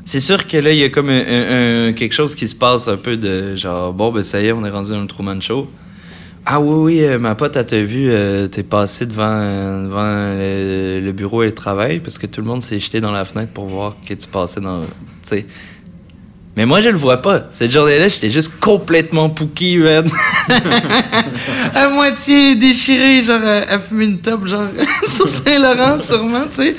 C'est 0.06 0.22
sûr 0.22 0.48
que 0.48 0.58
là, 0.58 0.72
il 0.72 0.80
y 0.80 0.84
a 0.84 0.90
comme 0.90 1.10
un, 1.10 1.90
un, 1.90 1.94
quelque 1.94 2.14
chose 2.14 2.34
qui 2.34 2.48
se 2.48 2.56
passe 2.56 2.88
un 2.88 2.98
peu 2.98 3.16
de 3.16 3.56
genre 3.56 3.94
bon 3.94 4.12
ben 4.12 4.24
ça 4.24 4.42
y 4.42 4.48
est, 4.48 4.52
on 4.52 4.66
est 4.66 4.72
rendu 4.72 4.90
dans 4.90 5.02
le 5.02 5.06
Truman 5.06 5.40
Show. 5.40 5.70
Ah 6.52 6.60
oui, 6.60 6.96
oui, 6.96 7.04
euh, 7.04 7.20
ma 7.20 7.36
pote, 7.36 7.56
elle 7.58 7.66
t'a 7.68 7.80
vu, 7.80 8.10
euh, 8.10 8.48
t'es 8.48 8.64
passé 8.64 9.06
devant, 9.06 9.84
devant 9.84 10.34
le, 10.36 11.12
bureau 11.12 11.44
et 11.44 11.46
le 11.46 11.54
travail 11.54 12.00
parce 12.00 12.18
que 12.18 12.26
tout 12.26 12.42
le 12.42 12.48
monde 12.48 12.64
s'est 12.64 12.80
jeté 12.80 13.02
dans 13.02 13.12
la 13.12 13.24
fenêtre 13.24 13.52
pour 13.54 13.68
voir 13.68 13.96
que 14.04 14.16
tu 14.16 14.28
passais 14.28 14.60
dans. 14.60 14.82
sais. 15.26 15.46
Mais 16.58 16.66
moi, 16.66 16.82
je 16.82 16.90
le 16.90 16.98
vois 16.98 17.18
pas. 17.18 17.44
Cette 17.52 17.70
journée-là, 17.70 18.08
j'étais 18.08 18.32
juste 18.32 18.60
complètement 18.60 19.30
pouki, 19.30 19.78
man. 19.78 20.08
à 21.76 21.88
moitié 21.90 22.56
déchiré, 22.56 23.22
genre 23.22 23.44
à, 23.44 23.78
fumer 23.78 24.06
une 24.06 24.20
top, 24.20 24.48
genre 24.48 24.70
sur 25.08 25.30
Saint-Laurent, 25.30 26.00
sûrement, 26.00 26.46
tu 26.50 26.64
sais. 26.64 26.76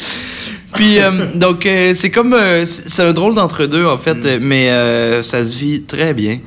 Puis, 0.74 0.98
euh, 0.98 1.26
donc, 1.36 1.68
c'est 1.94 2.10
comme. 2.10 2.36
c'est 2.64 3.02
un 3.04 3.12
drôle 3.12 3.36
d'entre-deux, 3.36 3.86
en 3.86 3.98
fait, 3.98 4.16
mm. 4.16 4.38
mais 4.40 5.22
ça 5.22 5.44
se 5.44 5.56
vit 5.56 5.82
très 5.82 6.12
bien. 6.12 6.40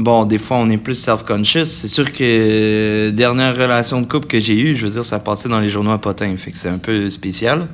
Bon, 0.00 0.24
des 0.24 0.38
fois, 0.38 0.56
on 0.56 0.70
est 0.70 0.78
plus 0.78 0.94
self-conscious. 0.94 1.66
C'est 1.66 1.88
sûr 1.88 2.10
que 2.10 2.22
euh, 2.22 3.10
dernière 3.10 3.54
relation 3.54 4.00
de 4.00 4.06
couple 4.06 4.28
que 4.28 4.40
j'ai 4.40 4.58
eue, 4.58 4.74
je 4.74 4.86
veux 4.86 4.92
dire, 4.92 5.04
ça 5.04 5.18
passait 5.18 5.50
dans 5.50 5.60
les 5.60 5.68
journaux 5.68 5.90
à 5.90 5.98
potin. 5.98 6.34
Fait 6.38 6.50
que 6.50 6.56
c'est 6.56 6.70
un 6.70 6.78
peu 6.78 7.10
spécial. 7.10 7.68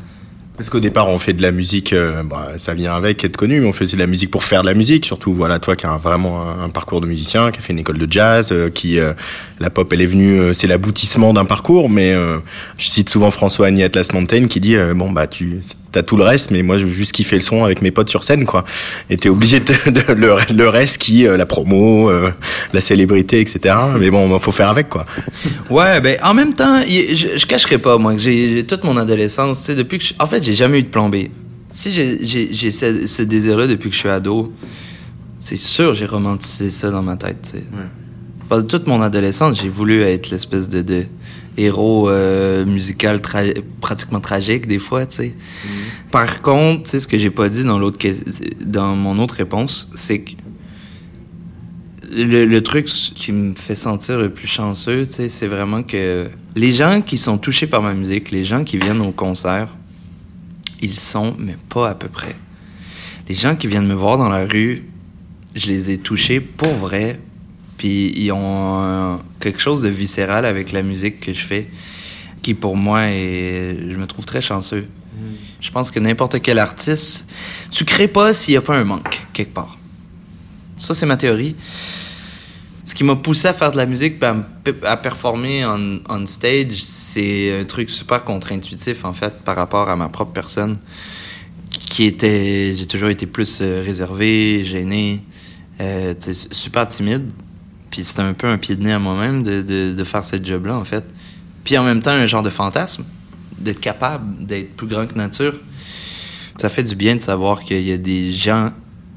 Parce 0.57 0.69
qu'au 0.69 0.81
départ, 0.81 1.07
on 1.09 1.21
fait 1.21 1.35
de 1.35 1.43
la 1.43 1.53
musique, 1.53 1.93
euh, 1.93 2.25
bah, 2.25 2.55
ça 2.57 2.75
vient 2.75 2.95
avec 2.95 3.25
être 3.25 3.37
connu, 3.37 3.61
mais 3.61 3.69
on 3.69 3.73
faisait 3.73 3.97
de 3.97 4.01
la 4.01 4.09
musique 4.09 4.33
pour 4.33 4.43
faire 4.43 4.62
de 4.62 4.67
la 4.67 4.75
musique. 4.75 5.05
Surtout, 5.05 5.35
voilà, 5.35 5.61
toi 5.61 5.77
qui 5.77 5.87
as 5.87 5.99
vraiment 5.99 6.51
un, 6.51 6.69
parcours 6.69 7.01
de 7.01 7.07
musicien, 7.07 7.53
qui 7.53 7.59
a 7.59 7.61
fait 7.61 7.73
une 7.73 7.79
école 7.79 7.99
de 7.99 8.11
jazz, 8.11 8.49
euh, 8.51 8.71
qui 8.71 8.99
la 9.61 9.71
pop, 9.71 9.93
elle 9.93 10.03
est 10.03 10.07
venue, 10.07 10.53
c'est 10.53 10.67
l'aboutissement 10.67 11.33
d'un 11.33 11.45
parcours. 11.45 11.89
Mais 11.89 12.12
je 12.77 12.89
cite 12.89 13.09
souvent 13.09 13.31
François 13.31 13.69
Agnès 13.69 13.87
Atlas 13.87 14.12
Mountain 14.12 14.49
qui 14.49 14.59
dit 14.59 14.77
bon 14.97 15.12
bah 15.12 15.29
tu 15.29 15.61
t'as 15.96 16.02
tout 16.02 16.18
le 16.18 16.24
reste, 16.24 16.50
mais 16.50 16.62
moi, 16.62 16.76
je 16.76 16.85
veux 16.85 16.92
juste 16.92 17.12
kiffer 17.12 17.37
le 17.37 17.40
son 17.40 17.64
avec 17.64 17.80
mes 17.80 17.90
potes 17.90 18.11
sur 18.11 18.22
scène, 18.22 18.44
quoi. 18.44 18.66
Et 19.09 19.16
t'es 19.16 19.30
obligé 19.30 19.61
de, 19.61 19.72
de, 19.90 20.12
le, 20.12 20.68
reste 20.68 20.98
qui, 20.98 21.26
euh, 21.26 21.38
la 21.38 21.46
promo, 21.46 22.11
euh, 22.11 22.30
la 22.74 22.82
célébrité, 22.82 23.40
etc. 23.40 23.74
Mais 23.98 24.11
bon, 24.11 24.38
faut 24.38 24.52
faire 24.52 24.68
avec, 24.68 24.90
quoi. 24.90 25.06
Ouais, 25.70 25.98
ben, 26.02 26.18
en 26.22 26.35
même 26.35 26.52
temps, 26.52 26.82
je, 26.87 27.38
je 27.38 27.46
cacherai 27.46 27.78
pas, 27.78 27.96
moi, 27.96 28.12
que 28.12 28.20
j'ai 28.20 28.66
toute 28.66 28.85
mon 28.85 28.98
adolescence, 28.98 29.61
tu 29.61 29.64
sais, 29.66 29.74
depuis 29.74 29.98
que 29.98 30.04
je, 30.04 30.12
en 30.18 30.26
fait, 30.26 30.42
j'ai 30.42 30.54
jamais 30.54 30.80
eu 30.80 30.82
de 30.82 30.88
plan 30.88 31.09
B. 31.09 31.28
Si 31.72 31.92
j'ai 31.92 32.70
ce, 32.70 33.06
ce 33.06 33.22
désir-là 33.22 33.66
depuis 33.66 33.88
que 33.88 33.94
je 33.94 34.00
suis 34.00 34.11
ado, 34.11 34.52
c'est 35.38 35.56
sûr, 35.56 35.94
j'ai 35.94 36.06
romantisé 36.06 36.70
ça 36.70 36.90
dans 36.90 37.02
ma 37.02 37.16
tête. 37.16 37.38
tu 37.42 37.59
sais. 37.59 37.64
Pendant 38.50 38.66
toute 38.66 38.87
mon 38.87 39.00
adolescence, 39.00 39.61
j'ai 39.62 39.70
voulu 39.70 40.02
être 40.02 40.28
l'espèce 40.28 40.68
de, 40.68 40.82
de 40.82 41.06
héros 41.57 42.09
euh, 42.11 42.64
musical 42.66 43.19
tra- 43.19 43.55
pratiquement 43.81 44.21
tragique 44.21 44.66
des 44.66 44.79
fois, 44.79 45.07
tu 45.07 45.16
sais. 45.16 45.35
Par 46.11 46.42
contre, 46.42 46.85
tu 46.85 46.90
sais, 46.90 47.01
ce 47.01 47.09
que 47.09 47.19
j'ai 47.19 47.31
pas 47.31 47.49
dit 47.49 47.64
dans 47.64 47.79
l'autre 47.79 47.99
dans 48.64 48.95
mon 48.97 49.19
autre 49.19 49.35
réponse, 49.37 49.90
c'est 49.95 50.21
que 50.21 50.33
le, 52.11 52.45
le 52.45 52.62
truc 52.62 52.87
qui 52.87 53.33
me 53.33 53.55
fait 53.55 53.75
sentir 53.75 54.19
le 54.19 54.31
plus 54.31 54.47
chanceux, 54.47 55.07
tu 55.07 55.14
sais, 55.14 55.29
c'est 55.29 55.47
vraiment 55.49 55.83
que 55.83 56.29
les 56.55 56.73
gens 56.73 57.03
qui 57.03 57.19
sont 57.19 57.37
touchés 57.38 57.66
par 57.66 57.83
ma 57.83 57.95
musique, 57.95 58.31
les 58.31 58.45
gens 58.45 58.64
qui 58.64 58.79
viennent 58.79 59.01
au 59.01 59.12
concert, 59.12 59.69
ils 60.81 60.99
sont, 60.99 61.35
mais 61.38 61.57
pas 61.69 61.90
à 61.90 61.95
peu 61.95 62.09
près. 62.09 62.37
Les 63.29 63.35
gens 63.35 63.57
qui 63.57 63.66
viennent 63.66 63.88
me 63.88 63.95
voir 63.95 64.19
dans 64.19 64.29
la 64.29 64.45
rue, 64.47 64.85
je 65.55 65.66
les 65.69 65.90
ai 65.90 65.99
touchés 65.99 66.40
pour 66.40 66.75
vrai, 66.75 67.19
puis 67.77 68.12
ils 68.17 68.33
ont 68.33 69.19
quelque 69.41 69.61
chose 69.61 69.83
de 69.83 69.89
viscéral 69.89 70.45
avec 70.47 70.73
la 70.73 70.83
musique 70.83 71.21
que 71.21 71.33
je 71.33 71.45
fais, 71.45 71.69
qui 72.43 72.55
pour 72.55 72.77
moi 72.77 73.05
est, 73.09 73.77
je 73.91 73.97
me 73.97 74.07
trouve 74.07 74.25
très 74.25 74.41
chanceux. 74.41 74.87
Je 75.61 75.71
pense 75.71 75.91
que 75.91 75.99
n'importe 75.99 76.41
quel 76.43 76.59
artiste, 76.59 77.27
tu 77.71 77.85
crées 77.85 78.09
pas 78.09 78.35
s'il 78.35 78.55
y 78.55 78.57
a 78.57 78.62
pas 78.62 78.77
un 78.77 78.85
manque 78.85 79.21
quelque 79.33 79.55
part. 79.55 79.79
Ça 80.79 80.95
c'est 80.95 81.07
ma 81.07 81.17
théorie. 81.17 81.57
Ce 82.85 82.95
qui 82.95 83.03
m'a 83.03 83.17
poussé 83.17 83.49
à 83.49 83.55
faire 83.55 83.73
de 83.73 83.79
la 83.79 83.87
musique, 83.87 84.19
puis 84.21 84.29
à, 84.29 84.35
me- 84.35 84.45
à 84.85 84.97
performer 84.97 85.65
on, 85.67 86.01
on 86.09 86.27
stage, 86.27 86.81
c'est 86.83 87.61
un 87.61 87.65
truc 87.65 87.91
super 87.91 88.23
contre-intuitif 88.23 89.05
en 89.05 89.12
fait 89.12 89.41
par 89.43 89.57
rapport 89.57 89.89
à 89.89 89.97
ma 89.97 90.09
propre 90.09 90.33
personne, 90.33 90.79
qui 91.71 92.05
était, 92.05 92.75
j'ai 92.79 92.87
toujours 92.87 93.09
été 93.09 93.27
plus 93.27 93.59
euh, 93.61 93.83
réservé, 93.85 94.65
gêné, 94.65 95.23
euh, 95.81 96.15
super 96.53 96.87
timide. 96.87 97.31
Puis 97.90 98.05
c'était 98.05 98.22
un 98.22 98.35
peu 98.35 98.49
un 98.49 98.59
pied 98.59 98.77
de 98.77 98.83
nez 98.83 98.92
à 98.92 98.99
moi-même 98.99 99.42
de, 99.42 99.62
de, 99.62 99.94
de 99.94 100.05
faire 100.05 100.25
cette 100.25 100.46
job-là 100.46 100.77
en 100.77 100.85
fait. 100.85 101.05
Puis 101.64 101.77
en 101.79 101.85
même 101.85 102.03
temps 102.03 102.11
un 102.11 102.27
genre 102.27 102.42
de 102.42 102.51
fantasme, 102.51 103.05
d'être 103.59 103.81
capable 103.81 104.44
d'être 104.44 104.77
plus 104.77 104.87
grand 104.87 105.07
que 105.07 105.14
nature. 105.14 105.55
Ça 106.57 106.68
fait 106.68 106.83
du 106.83 106.94
bien 106.94 107.16
de 107.16 107.20
savoir 107.20 107.61
qu'il 107.61 107.83
y 107.83 107.92
a 107.92 107.99
des 107.99 108.33
gens, 108.33 108.70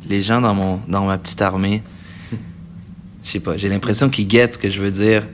les 0.09 0.21
gens 0.21 0.41
dans 0.41 0.53
mon, 0.53 0.81
dans 0.87 1.05
ma 1.05 1.17
petite 1.17 1.41
armée 1.41 1.83
je 3.23 3.29
sais 3.29 3.39
pas, 3.39 3.57
j'ai 3.57 3.69
l'impression 3.69 4.09
qu'ils 4.09 4.27
guettent 4.27 4.55
ce 4.55 4.59
que 4.59 4.69
je 4.69 4.81
veux 4.81 4.91
dire. 4.91 5.27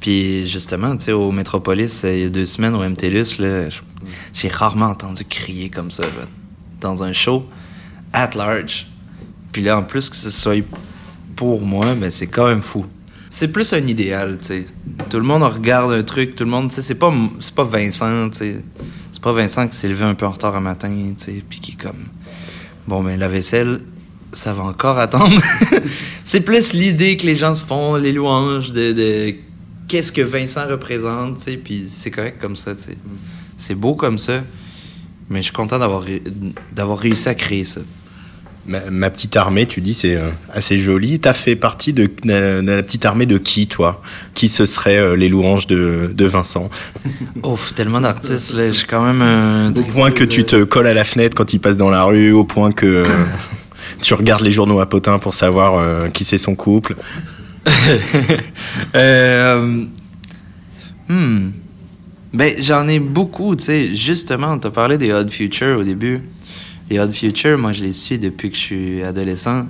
Puis 0.00 0.46
justement, 0.48 0.96
tu 0.96 1.04
sais, 1.04 1.12
au 1.12 1.30
Métropolis, 1.30 2.04
euh, 2.04 2.12
il 2.12 2.22
y 2.22 2.24
a 2.24 2.28
deux 2.28 2.46
semaines, 2.46 2.74
au 2.74 2.82
MTLUS, 2.82 3.40
j'ai 4.34 4.48
rarement 4.48 4.86
entendu 4.86 5.24
crier 5.24 5.70
comme 5.70 5.92
ça, 5.92 6.02
là, 6.02 6.26
dans 6.80 7.04
un 7.04 7.12
show, 7.12 7.46
at 8.12 8.30
large. 8.34 8.88
Puis 9.52 9.62
là, 9.62 9.78
en 9.78 9.84
plus, 9.84 10.10
que 10.10 10.16
ce 10.16 10.30
soit 10.30 10.56
pour 11.42 11.66
moi, 11.66 11.96
ben, 11.96 12.08
c'est 12.08 12.28
quand 12.28 12.46
même 12.46 12.62
fou. 12.62 12.86
C'est 13.28 13.48
plus 13.48 13.72
un 13.72 13.84
idéal, 13.84 14.38
tu 14.40 14.46
sais. 14.46 14.66
Tout 15.10 15.16
le 15.16 15.24
monde 15.24 15.42
regarde 15.42 15.92
un 15.92 16.04
truc, 16.04 16.36
tout 16.36 16.44
le 16.44 16.50
monde, 16.50 16.68
tu 16.68 16.76
sais, 16.76 16.82
c'est 16.82 16.94
pas, 16.94 17.12
c'est 17.40 17.52
pas 17.52 17.64
Vincent, 17.64 18.30
tu 18.30 18.38
sais. 18.38 18.64
C'est 19.10 19.20
pas 19.20 19.32
Vincent 19.32 19.66
qui 19.66 19.74
s'est 19.74 19.88
levé 19.88 20.04
un 20.04 20.14
peu 20.14 20.24
en 20.24 20.30
retard 20.30 20.54
un 20.54 20.60
matin, 20.60 21.14
tu 21.18 21.24
sais, 21.24 21.42
puis 21.50 21.58
qui 21.58 21.72
est 21.72 21.82
comme... 21.82 22.04
Bon, 22.86 23.02
ben, 23.02 23.18
la 23.18 23.26
vaisselle, 23.26 23.80
ça 24.30 24.54
va 24.54 24.62
encore 24.62 25.00
attendre. 25.00 25.42
c'est 26.24 26.42
plus 26.42 26.74
l'idée 26.74 27.16
que 27.16 27.26
les 27.26 27.34
gens 27.34 27.56
se 27.56 27.64
font, 27.64 27.96
les 27.96 28.12
louanges 28.12 28.70
de, 28.70 28.92
de 28.92 29.34
qu'est-ce 29.88 30.12
que 30.12 30.22
Vincent 30.22 30.68
représente, 30.68 31.38
tu 31.38 31.44
sais, 31.44 31.56
puis 31.56 31.86
c'est 31.88 32.12
correct 32.12 32.40
comme 32.40 32.54
ça, 32.54 32.76
tu 32.76 32.82
sais. 32.82 32.98
C'est 33.56 33.74
beau 33.74 33.96
comme 33.96 34.18
ça, 34.18 34.44
mais 35.28 35.40
je 35.40 35.46
suis 35.46 35.52
content 35.52 35.80
d'avoir 35.80 36.04
d'avoir 36.72 36.98
réussi 37.00 37.28
à 37.28 37.34
créer 37.34 37.64
ça. 37.64 37.80
Ma, 38.64 38.78
ma 38.90 39.10
petite 39.10 39.36
armée, 39.36 39.66
tu 39.66 39.80
dis, 39.80 39.92
c'est 39.92 40.14
euh, 40.14 40.30
assez 40.52 40.78
joli. 40.78 41.18
T'as 41.18 41.32
fait 41.32 41.56
partie 41.56 41.92
de, 41.92 42.08
de 42.24 42.60
la 42.64 42.82
petite 42.84 43.04
armée 43.04 43.26
de 43.26 43.36
qui, 43.36 43.66
toi? 43.66 44.00
Qui 44.34 44.46
ce 44.46 44.64
serait 44.64 44.98
euh, 44.98 45.16
les 45.16 45.28
louanges 45.28 45.66
de, 45.66 46.12
de 46.14 46.24
Vincent? 46.26 46.70
Ouf, 47.42 47.74
tellement 47.74 48.00
d'artistes, 48.00 48.54
là, 48.54 48.70
quand 48.88 49.04
même 49.04 49.20
un... 49.20 49.74
Au 49.74 49.82
point 49.82 50.12
que 50.12 50.22
tu 50.22 50.44
te 50.44 50.62
colles 50.62 50.86
à 50.86 50.94
la 50.94 51.02
fenêtre 51.02 51.36
quand 51.36 51.52
il 51.52 51.58
passe 51.58 51.76
dans 51.76 51.90
la 51.90 52.04
rue, 52.04 52.30
au 52.30 52.44
point 52.44 52.70
que 52.70 52.86
euh, 52.86 53.06
tu 54.00 54.14
regardes 54.14 54.42
les 54.42 54.52
journaux 54.52 54.80
à 54.80 54.86
potin 54.86 55.18
pour 55.18 55.34
savoir 55.34 55.78
euh, 55.78 56.08
qui 56.08 56.24
c'est 56.24 56.38
son 56.38 56.54
couple. 56.54 56.96
Euh, 58.94 59.84
hmm. 61.08 61.50
Ben, 62.32 62.54
j'en 62.58 62.88
ai 62.88 62.98
beaucoup, 62.98 63.56
tu 63.56 63.64
sais. 63.64 63.94
Justement, 63.94 64.58
t'as 64.58 64.70
parlé 64.70 64.98
des 64.98 65.12
Odd 65.12 65.30
Future 65.30 65.78
au 65.78 65.84
début. 65.84 66.22
Les 66.92 66.98
Odd 66.98 67.14
Future, 67.14 67.56
moi, 67.56 67.72
je 67.72 67.84
les 67.84 67.94
suis 67.94 68.18
depuis 68.18 68.50
que 68.50 68.54
je 68.54 68.60
suis 68.60 69.02
adolescent. 69.02 69.66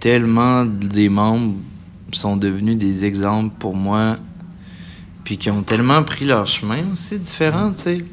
Tellement 0.00 0.64
des 0.64 1.08
membres 1.08 1.54
sont 2.10 2.36
devenus 2.36 2.76
des 2.76 3.04
exemples 3.04 3.54
pour 3.60 3.76
moi, 3.76 4.16
puis 5.22 5.38
qui 5.38 5.50
ont 5.50 5.62
tellement 5.62 6.02
pris 6.02 6.24
leur 6.24 6.48
chemin 6.48 6.80
aussi 6.92 7.16
différent, 7.20 7.72
tu 7.76 7.82
sais. 7.84 8.04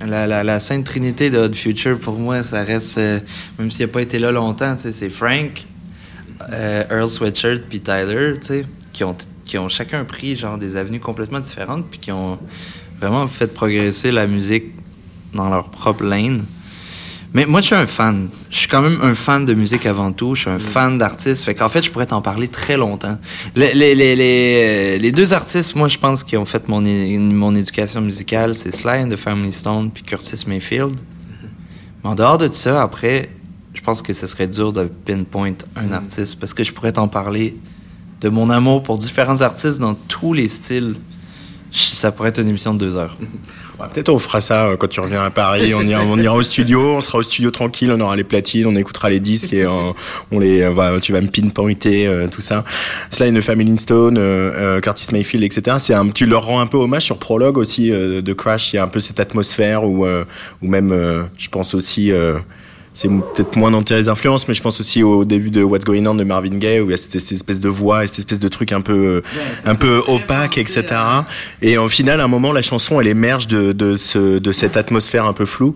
La, 0.00 0.58
Sainte 0.60 0.86
Trinité 0.86 1.28
de 1.28 1.36
Odd 1.36 1.54
Future, 1.54 1.98
pour 1.98 2.18
moi, 2.18 2.42
ça 2.42 2.62
reste, 2.62 2.96
euh, 2.96 3.20
même 3.58 3.70
s'il 3.70 3.84
n'a 3.84 3.92
pas 3.92 4.00
été 4.00 4.18
là 4.18 4.32
longtemps, 4.32 4.76
tu 4.76 4.84
sais, 4.84 4.92
c'est 4.92 5.10
Frank, 5.10 5.66
euh, 6.54 6.84
Earl 6.90 7.06
Sweatshirt 7.06 7.64
puis 7.68 7.80
Tyler, 7.80 8.36
tu 8.40 8.46
sais, 8.46 8.64
qui 8.94 9.04
ont, 9.04 9.14
qui 9.44 9.58
ont 9.58 9.68
chacun 9.68 10.04
pris 10.04 10.36
genre 10.36 10.56
des 10.56 10.76
avenues 10.76 11.00
complètement 11.00 11.40
différentes 11.40 11.84
puis 11.90 12.00
qui 12.00 12.12
ont 12.12 12.38
vraiment 12.98 13.26
fait 13.28 13.52
progresser 13.52 14.10
la 14.10 14.26
musique 14.26 14.72
dans 15.34 15.50
leur 15.50 15.68
propre 15.68 16.04
lane. 16.04 16.46
Mais 17.32 17.46
moi, 17.46 17.60
je 17.60 17.66
suis 17.66 17.74
un 17.76 17.86
fan. 17.86 18.28
Je 18.50 18.56
suis 18.58 18.68
quand 18.68 18.82
même 18.82 18.98
un 19.02 19.14
fan 19.14 19.44
de 19.44 19.54
musique 19.54 19.86
avant 19.86 20.10
tout. 20.10 20.34
Je 20.34 20.42
suis 20.42 20.50
un 20.50 20.58
fan 20.58 20.98
d'artistes. 20.98 21.44
Fait 21.44 21.54
qu'en 21.54 21.68
fait, 21.68 21.82
je 21.82 21.90
pourrais 21.90 22.06
t'en 22.06 22.20
parler 22.22 22.48
très 22.48 22.76
longtemps. 22.76 23.18
Les, 23.54 23.72
les, 23.72 23.94
les, 23.94 24.16
les, 24.16 24.98
les 24.98 25.12
deux 25.12 25.32
artistes, 25.32 25.76
moi, 25.76 25.86
je 25.86 25.98
pense, 25.98 26.24
qui 26.24 26.36
ont 26.36 26.44
fait 26.44 26.68
mon, 26.68 26.80
mon 26.80 27.54
éducation 27.54 28.00
musicale, 28.00 28.56
c'est 28.56 28.74
Sly 28.74 29.04
and 29.04 29.10
the 29.10 29.16
Family 29.16 29.52
Stone 29.52 29.92
puis 29.92 30.02
Curtis 30.02 30.44
Mayfield. 30.48 30.96
Mais 32.02 32.10
en 32.10 32.14
dehors 32.16 32.38
de 32.38 32.52
ça, 32.52 32.82
après, 32.82 33.30
je 33.74 33.80
pense 33.80 34.02
que 34.02 34.12
ce 34.12 34.26
serait 34.26 34.48
dur 34.48 34.72
de 34.72 34.84
pinpoint 34.84 35.54
un 35.76 35.92
artiste 35.92 36.40
parce 36.40 36.52
que 36.52 36.64
je 36.64 36.72
pourrais 36.72 36.92
t'en 36.92 37.06
parler 37.06 37.56
de 38.20 38.28
mon 38.28 38.50
amour 38.50 38.82
pour 38.82 38.98
différents 38.98 39.40
artistes 39.40 39.78
dans 39.78 39.94
tous 39.94 40.32
les 40.32 40.48
styles. 40.48 40.96
Ça 41.72 42.10
pourrait 42.10 42.30
être 42.30 42.40
une 42.40 42.48
émission 42.48 42.74
de 42.74 42.78
deux 42.80 42.96
heures. 42.96 43.16
Peut-être 43.88 44.08
on 44.08 44.18
fera 44.18 44.40
ça 44.40 44.68
euh, 44.68 44.76
quand 44.76 44.88
tu 44.88 45.00
reviens 45.00 45.24
à 45.24 45.30
Paris. 45.30 45.74
On 45.74 45.82
ira, 45.82 46.02
on 46.04 46.18
ira 46.18 46.34
au 46.34 46.42
studio, 46.42 46.96
on 46.96 47.00
sera 47.00 47.18
au 47.18 47.22
studio 47.22 47.50
tranquille, 47.50 47.90
on 47.92 48.00
aura 48.00 48.16
les 48.16 48.24
platines, 48.24 48.66
on 48.66 48.76
écoutera 48.76 49.10
les 49.10 49.20
disques 49.20 49.52
et 49.52 49.64
euh, 49.64 49.92
on 50.30 50.38
les, 50.38 50.62
euh, 50.62 51.00
tu 51.00 51.12
vas 51.12 51.20
me 51.20 51.28
pinpointer 51.28 52.08
tout 52.30 52.40
ça. 52.40 52.64
The 53.10 53.40
Family 53.40 53.76
Stone, 53.76 54.80
Curtis 54.82 55.08
Mayfield, 55.12 55.44
etc. 55.44 55.76
C'est 55.78 55.94
un, 55.94 56.08
tu 56.08 56.26
leur 56.26 56.44
rends 56.44 56.60
un 56.60 56.66
peu 56.66 56.78
hommage 56.78 57.04
sur 57.04 57.18
Prologue 57.18 57.58
aussi 57.58 57.90
de 57.90 58.32
Crash. 58.32 58.72
Il 58.72 58.76
y 58.76 58.78
a 58.78 58.84
un 58.84 58.88
peu 58.88 59.00
cette 59.00 59.20
atmosphère 59.20 59.82
euh, 59.86 60.26
ou 60.62 60.68
même, 60.68 61.28
je 61.38 61.48
pense 61.48 61.74
aussi. 61.74 62.12
C'est 62.92 63.08
peut-être 63.08 63.56
moins 63.56 63.70
dans 63.70 63.82
tes 63.82 64.08
influences, 64.08 64.48
mais 64.48 64.54
je 64.54 64.62
pense 64.62 64.80
aussi 64.80 65.02
au 65.02 65.24
début 65.24 65.50
de 65.50 65.62
What's 65.62 65.84
Going 65.84 66.06
On 66.06 66.14
de 66.14 66.24
Marvin 66.24 66.58
Gaye, 66.58 66.80
où 66.80 66.86
il 66.86 66.90
y 66.90 66.94
a 66.94 66.96
cette, 66.96 67.20
cette 67.20 67.32
espèce 67.32 67.60
de 67.60 67.68
voix 67.68 68.02
et 68.02 68.08
cette 68.08 68.18
espèce 68.18 68.40
de 68.40 68.48
truc 68.48 68.72
un 68.72 68.80
peu, 68.80 69.22
euh, 69.22 69.22
un 69.64 69.76
peu 69.76 70.02
opaque, 70.08 70.58
etc. 70.58 70.86
Et 71.62 71.78
au 71.78 71.88
final, 71.88 72.20
à 72.20 72.24
un 72.24 72.28
moment, 72.28 72.52
la 72.52 72.62
chanson, 72.62 73.00
elle 73.00 73.06
émerge 73.06 73.46
de, 73.46 73.70
de, 73.72 73.94
ce, 73.94 74.38
de 74.38 74.52
cette 74.52 74.76
atmosphère 74.76 75.24
un 75.24 75.32
peu 75.32 75.46
floue. 75.46 75.74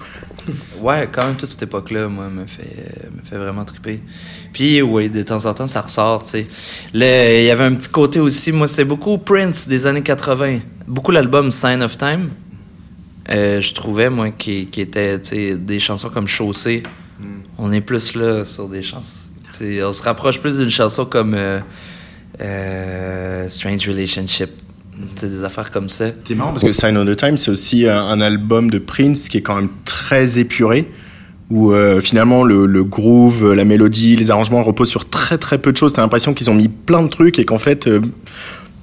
Ouais, 0.80 1.08
quand 1.10 1.24
même, 1.26 1.36
toute 1.36 1.48
cette 1.48 1.62
époque-là, 1.62 2.08
moi, 2.08 2.28
me 2.28 2.46
fait, 2.46 3.08
me 3.12 3.24
fait 3.24 3.38
vraiment 3.38 3.64
triper. 3.64 4.00
Puis, 4.52 4.82
oui, 4.82 5.08
de 5.08 5.22
temps 5.22 5.46
en 5.46 5.54
temps, 5.54 5.68
ça 5.68 5.80
ressort, 5.80 6.24
tu 6.24 6.30
sais. 6.30 6.46
Il 6.92 7.00
y 7.44 7.50
avait 7.50 7.64
un 7.64 7.74
petit 7.74 7.88
côté 7.88 8.18
aussi, 8.18 8.50
moi, 8.50 8.66
c'était 8.66 8.84
beaucoup 8.84 9.18
Prince 9.18 9.68
des 9.68 9.86
années 9.86 10.02
80. 10.02 10.58
Beaucoup 10.86 11.12
l'album 11.12 11.50
Sign 11.52 11.80
of 11.80 11.96
Time. 11.96 12.30
Euh, 13.30 13.60
je 13.60 13.72
trouvais, 13.72 14.10
moi, 14.10 14.30
qui, 14.30 14.66
qui 14.66 14.80
était, 14.80 15.20
tu 15.20 15.28
sais, 15.28 15.54
des 15.56 15.78
chansons 15.78 16.10
comme 16.10 16.26
Chaussée. 16.26 16.82
On 17.58 17.72
est 17.72 17.80
plus 17.80 18.14
là 18.16 18.44
sur 18.44 18.68
des 18.68 18.82
chansons. 18.82 19.30
On 19.60 19.92
se 19.92 20.02
rapproche 20.02 20.40
plus 20.40 20.56
d'une 20.58 20.70
chanson 20.70 21.04
comme 21.04 21.34
euh, 21.34 21.60
euh, 22.40 23.48
Strange 23.48 23.88
Relationship. 23.88 24.50
Des 25.20 25.42
affaires 25.42 25.72
comme 25.72 25.88
ça. 25.88 26.06
C'est 26.24 26.34
marrant 26.36 26.50
parce 26.50 26.62
que 26.62 26.72
Sign 26.72 26.96
of 26.96 27.08
the 27.08 27.16
Time, 27.16 27.36
c'est 27.36 27.50
aussi 27.50 27.88
un, 27.88 27.98
un 27.98 28.20
album 28.20 28.70
de 28.70 28.78
Prince 28.78 29.28
qui 29.28 29.38
est 29.38 29.42
quand 29.42 29.56
même 29.56 29.70
très 29.84 30.38
épuré. 30.38 30.88
Où 31.50 31.72
euh, 31.72 32.00
finalement 32.00 32.42
le, 32.42 32.64
le 32.64 32.84
groove, 32.84 33.52
la 33.52 33.64
mélodie, 33.64 34.16
les 34.16 34.30
arrangements 34.30 34.62
reposent 34.62 34.88
sur 34.88 35.08
très 35.08 35.36
très 35.36 35.58
peu 35.58 35.72
de 35.72 35.76
choses. 35.76 35.92
T'as 35.92 36.00
l'impression 36.00 36.32
qu'ils 36.32 36.48
ont 36.48 36.54
mis 36.54 36.68
plein 36.68 37.02
de 37.02 37.08
trucs 37.08 37.38
et 37.38 37.44
qu'en 37.44 37.58
fait, 37.58 37.86
euh, 37.86 38.00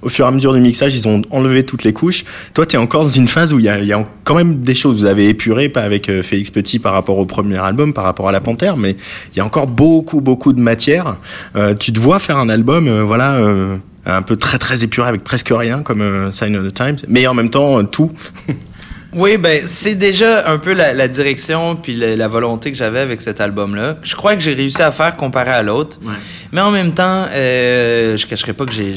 au 0.02 0.10
fur 0.10 0.26
et 0.26 0.28
à 0.28 0.32
mesure 0.32 0.54
du 0.54 0.62
mixage, 0.62 0.96
ils 0.96 1.08
ont 1.08 1.22
enlevé 1.30 1.64
toutes 1.66 1.84
les 1.84 1.94
couches. 1.94 2.24
Toi, 2.54 2.66
t'es 2.66 2.78
encore 2.78 3.04
dans 3.04 3.10
une 3.10 3.28
phase 3.28 3.54
où 3.54 3.60
il 3.60 3.66
y 3.66 3.70
a, 3.70 3.80
il 3.80 3.86
y 3.86 3.94
a 3.94 4.04
quand 4.24 4.36
même 4.36 4.62
des 4.62 4.76
choses. 4.76 4.98
Vous 5.02 5.06
avez 5.06 5.30
épuré, 5.30 5.70
pas 5.70 5.82
avec 5.82 6.10
euh, 6.10 6.24
Félix 6.24 6.50
Petit 6.50 6.80
par 6.80 6.94
rapport 6.94 7.18
au 7.18 7.26
premier 7.26 7.58
album, 7.58 7.94
par 7.94 8.04
rapport 8.04 8.28
à 8.30 8.32
La 8.32 8.42
Panthère, 8.42 8.78
mais 8.78 8.96
il 9.34 9.38
y 9.38 9.40
a 9.40 9.46
encore 9.46 9.68
beaucoup 9.68 10.22
beaucoup 10.22 10.54
de 10.54 10.60
matière. 10.60 11.18
Euh, 11.56 11.74
tu 11.76 11.94
te 11.94 12.00
vois 12.00 12.20
faire 12.20 12.38
un 12.38 12.50
album, 12.50 12.88
euh, 12.88 13.04
voilà. 13.04 13.36
euh, 13.36 13.78
un 14.04 14.24
peu 14.24 14.36
très 14.36 14.58
très 14.58 14.84
épuré 14.84 15.08
avec 15.08 15.24
presque 15.24 15.54
rien 15.56 15.84
comme 15.84 16.02
euh, 16.02 16.32
Sign 16.32 16.56
of 16.56 16.68
the 16.68 16.74
Times 16.74 16.96
mais 17.08 17.28
en 17.28 17.36
même 17.36 17.52
temps 17.52 17.78
euh, 17.78 17.84
tout 17.84 18.12
Oui, 19.14 19.38
ben 19.38 19.66
c'est 19.68 19.94
déjà 19.94 20.50
un 20.50 20.58
peu 20.58 20.74
la, 20.74 20.94
la 20.94 21.08
direction 21.08 21.76
puis 21.76 21.96
la, 21.96 22.16
la 22.16 22.28
volonté 22.28 22.72
que 22.72 22.78
j'avais 22.78 23.00
avec 23.02 23.22
cet 23.22 23.42
album-là. 23.42 23.98
Je 24.02 24.16
crois 24.16 24.36
que 24.36 24.42
j'ai 24.42 24.54
réussi 24.54 24.82
à 24.82 24.90
faire 24.92 25.18
comparé 25.18 25.52
à 25.52 25.62
l'autre. 25.64 26.00
Ouais. 26.02 26.14
Mais 26.54 26.62
en 26.62 26.72
même 26.72 26.94
temps, 26.94 27.26
euh, 27.34 28.16
je 28.18 28.26
cacherai 28.26 28.54
pas 28.54 28.66
que 28.66 28.72
j'ai... 28.72 28.96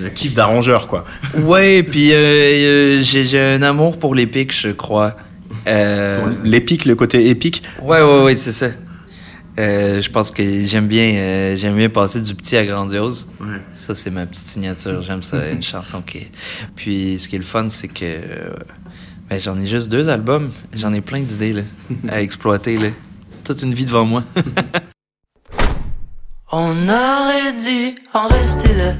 Le 0.00 0.08
kiff 0.10 0.34
d'arrangeur, 0.34 0.86
quoi. 0.88 1.04
Ouais, 1.36 1.82
puis 1.82 2.12
euh, 2.12 2.16
euh, 2.16 3.02
j'ai, 3.02 3.24
j'ai 3.24 3.40
un 3.40 3.62
amour 3.62 3.98
pour 3.98 4.14
l'épique, 4.14 4.52
je 4.52 4.70
crois. 4.70 5.16
Euh, 5.66 6.20
L'épique, 6.42 6.84
le 6.84 6.94
côté 6.94 7.28
épique? 7.28 7.62
Ouais, 7.80 8.02
ouais, 8.02 8.22
ouais, 8.24 8.36
c'est 8.36 8.52
ça. 8.52 8.66
Euh, 9.56 10.02
je 10.02 10.10
pense 10.10 10.32
que 10.32 10.64
j'aime 10.64 10.88
bien, 10.88 11.12
euh, 11.14 11.56
j'aime 11.56 11.76
bien 11.76 11.88
passer 11.88 12.20
du 12.20 12.34
petit 12.34 12.56
à 12.56 12.66
grandiose. 12.66 13.28
Ouais. 13.40 13.60
Ça, 13.72 13.94
c'est 13.94 14.10
ma 14.10 14.26
petite 14.26 14.46
signature. 14.46 15.00
J'aime 15.02 15.22
ça, 15.22 15.48
une 15.48 15.62
chanson 15.72 16.02
qui. 16.02 16.26
Puis, 16.74 17.18
ce 17.20 17.28
qui 17.28 17.36
est 17.36 17.38
le 17.38 17.44
fun, 17.44 17.68
c'est 17.68 17.86
que 17.88 18.04
euh, 18.04 18.50
ben, 19.30 19.40
j'en 19.40 19.56
ai 19.58 19.66
juste 19.66 19.88
deux 19.88 20.08
albums. 20.08 20.50
J'en 20.74 20.92
ai 20.92 21.00
plein 21.00 21.20
d'idées 21.20 21.52
là, 21.52 21.62
à 22.08 22.20
exploiter. 22.20 22.78
Là. 22.78 22.88
Toute 23.44 23.62
une 23.62 23.74
vie 23.74 23.84
devant 23.84 24.04
moi. 24.04 24.24
On 26.52 26.72
aurait 26.88 27.52
dû 27.52 27.94
en 28.12 28.26
rester 28.28 28.74
là. 28.74 28.92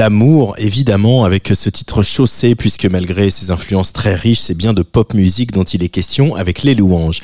L'amour, 0.00 0.54
évidemment, 0.56 1.24
avec 1.24 1.52
ce 1.54 1.68
titre 1.68 2.02
chaussé, 2.02 2.54
puisque 2.54 2.86
malgré 2.86 3.30
ses 3.30 3.50
influences 3.50 3.92
très 3.92 4.14
riches, 4.14 4.38
c'est 4.38 4.56
bien 4.56 4.72
de 4.72 4.80
pop 4.80 5.12
musique 5.12 5.52
dont 5.52 5.62
il 5.62 5.82
est 5.82 5.90
question 5.90 6.36
avec 6.36 6.62
les 6.62 6.74
louanges. 6.74 7.20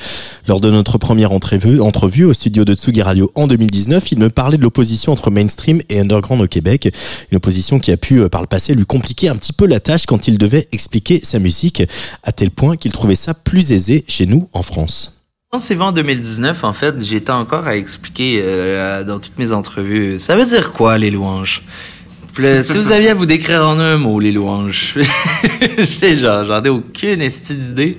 Lors 0.47 0.61
de 0.61 0.69
notre 0.69 0.99
première 0.99 1.31
entrevue, 1.31 1.79
au 1.79 2.33
studio 2.33 2.65
de 2.65 2.75
Tsugi 2.75 3.01
Radio 3.01 3.31
en 3.33 3.47
2019, 3.47 4.11
il 4.11 4.19
me 4.19 4.29
parlait 4.29 4.57
de 4.57 4.61
l'opposition 4.61 5.11
entre 5.11 5.31
mainstream 5.31 5.81
et 5.89 5.99
underground 5.99 6.43
au 6.43 6.47
Québec. 6.47 6.93
Une 7.31 7.37
opposition 7.37 7.79
qui 7.79 7.91
a 7.91 7.97
pu, 7.97 8.21
euh, 8.21 8.29
par 8.29 8.41
le 8.41 8.47
passé, 8.47 8.75
lui 8.75 8.85
compliquer 8.85 9.29
un 9.29 9.35
petit 9.35 9.53
peu 9.53 9.65
la 9.65 9.79
tâche 9.79 10.05
quand 10.05 10.27
il 10.27 10.37
devait 10.37 10.67
expliquer 10.71 11.21
sa 11.23 11.39
musique, 11.39 11.81
à 12.21 12.31
tel 12.31 12.51
point 12.51 12.77
qu'il 12.77 12.91
trouvait 12.91 13.15
ça 13.15 13.33
plus 13.33 13.71
aisé 13.71 14.05
chez 14.07 14.27
nous 14.27 14.49
en 14.53 14.61
France. 14.61 15.23
En 15.51 15.91
2019, 15.91 16.63
en 16.63 16.73
fait, 16.73 17.01
j'étais 17.01 17.31
encore 17.31 17.65
à 17.65 17.75
expliquer 17.75 18.39
euh, 18.43 19.03
dans 19.03 19.19
toutes 19.19 19.39
mes 19.39 19.51
entrevues. 19.51 20.19
Ça 20.19 20.35
veut 20.35 20.45
dire 20.45 20.73
quoi, 20.73 20.99
les 20.99 21.09
louanges? 21.09 21.63
Si 22.63 22.77
vous 22.77 22.91
aviez 22.91 23.09
à 23.09 23.13
vous 23.13 23.25
décrire 23.25 23.67
en 23.67 23.79
un 23.79 23.97
mot, 23.97 24.19
les 24.19 24.31
louanges, 24.31 24.97
je 25.77 25.83
sais, 25.85 26.15
genre, 26.15 26.45
j'en 26.45 26.63
ai 26.63 26.69
aucune 26.69 27.21
esti 27.21 27.55
d'idée. 27.55 27.97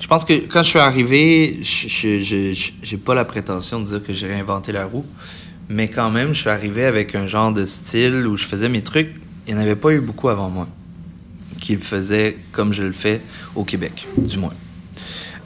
Je 0.00 0.06
pense 0.06 0.24
que 0.24 0.34
quand 0.46 0.62
je 0.62 0.68
suis 0.68 0.78
arrivé, 0.78 1.60
j'ai 1.62 2.96
pas 2.96 3.14
la 3.14 3.24
prétention 3.24 3.80
de 3.80 3.86
dire 3.86 4.02
que 4.02 4.12
j'ai 4.12 4.26
réinventé 4.26 4.72
la 4.72 4.84
roue, 4.86 5.06
mais 5.68 5.88
quand 5.88 6.10
même, 6.10 6.34
je 6.34 6.40
suis 6.40 6.50
arrivé 6.50 6.84
avec 6.84 7.14
un 7.14 7.26
genre 7.26 7.52
de 7.52 7.64
style 7.64 8.26
où 8.26 8.36
je 8.36 8.44
faisais 8.44 8.68
mes 8.68 8.82
trucs. 8.82 9.10
Il 9.46 9.54
n'y 9.54 9.60
en 9.60 9.62
avait 9.62 9.76
pas 9.76 9.90
eu 9.92 10.00
beaucoup 10.00 10.28
avant 10.28 10.50
moi 10.50 10.68
qui 11.60 11.72
le 11.74 11.80
faisaient 11.80 12.36
comme 12.52 12.72
je 12.72 12.82
le 12.82 12.92
fais 12.92 13.20
au 13.54 13.64
Québec, 13.64 14.06
du 14.16 14.36
moins. 14.38 14.54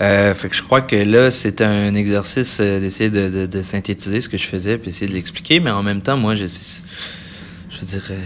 Euh, 0.01 0.35
fait 0.35 0.49
que 0.49 0.57
je 0.57 0.63
crois 0.63 0.81
que 0.81 0.97
là, 0.97 1.31
c'était 1.31 1.65
un 1.65 1.95
exercice 1.95 2.59
euh, 2.61 2.81
d'essayer 2.81 3.11
de, 3.11 3.29
de- 3.29 3.47
de 3.47 3.63
synthétiser 3.63 4.21
ce 4.21 4.29
que 4.29 4.37
je 4.37 4.47
faisais 4.47 4.77
puis 4.77 4.91
essayer 4.91 5.07
de 5.07 5.13
l'expliquer, 5.15 5.61
mais 5.61 5.71
en 5.71 5.83
même 5.85 6.01
temps, 6.01 6.17
moi, 6.17 6.35
je, 6.35 6.47
je 7.75 7.81
veux 7.81 7.87
dire, 7.87 8.03
euh, 8.11 8.21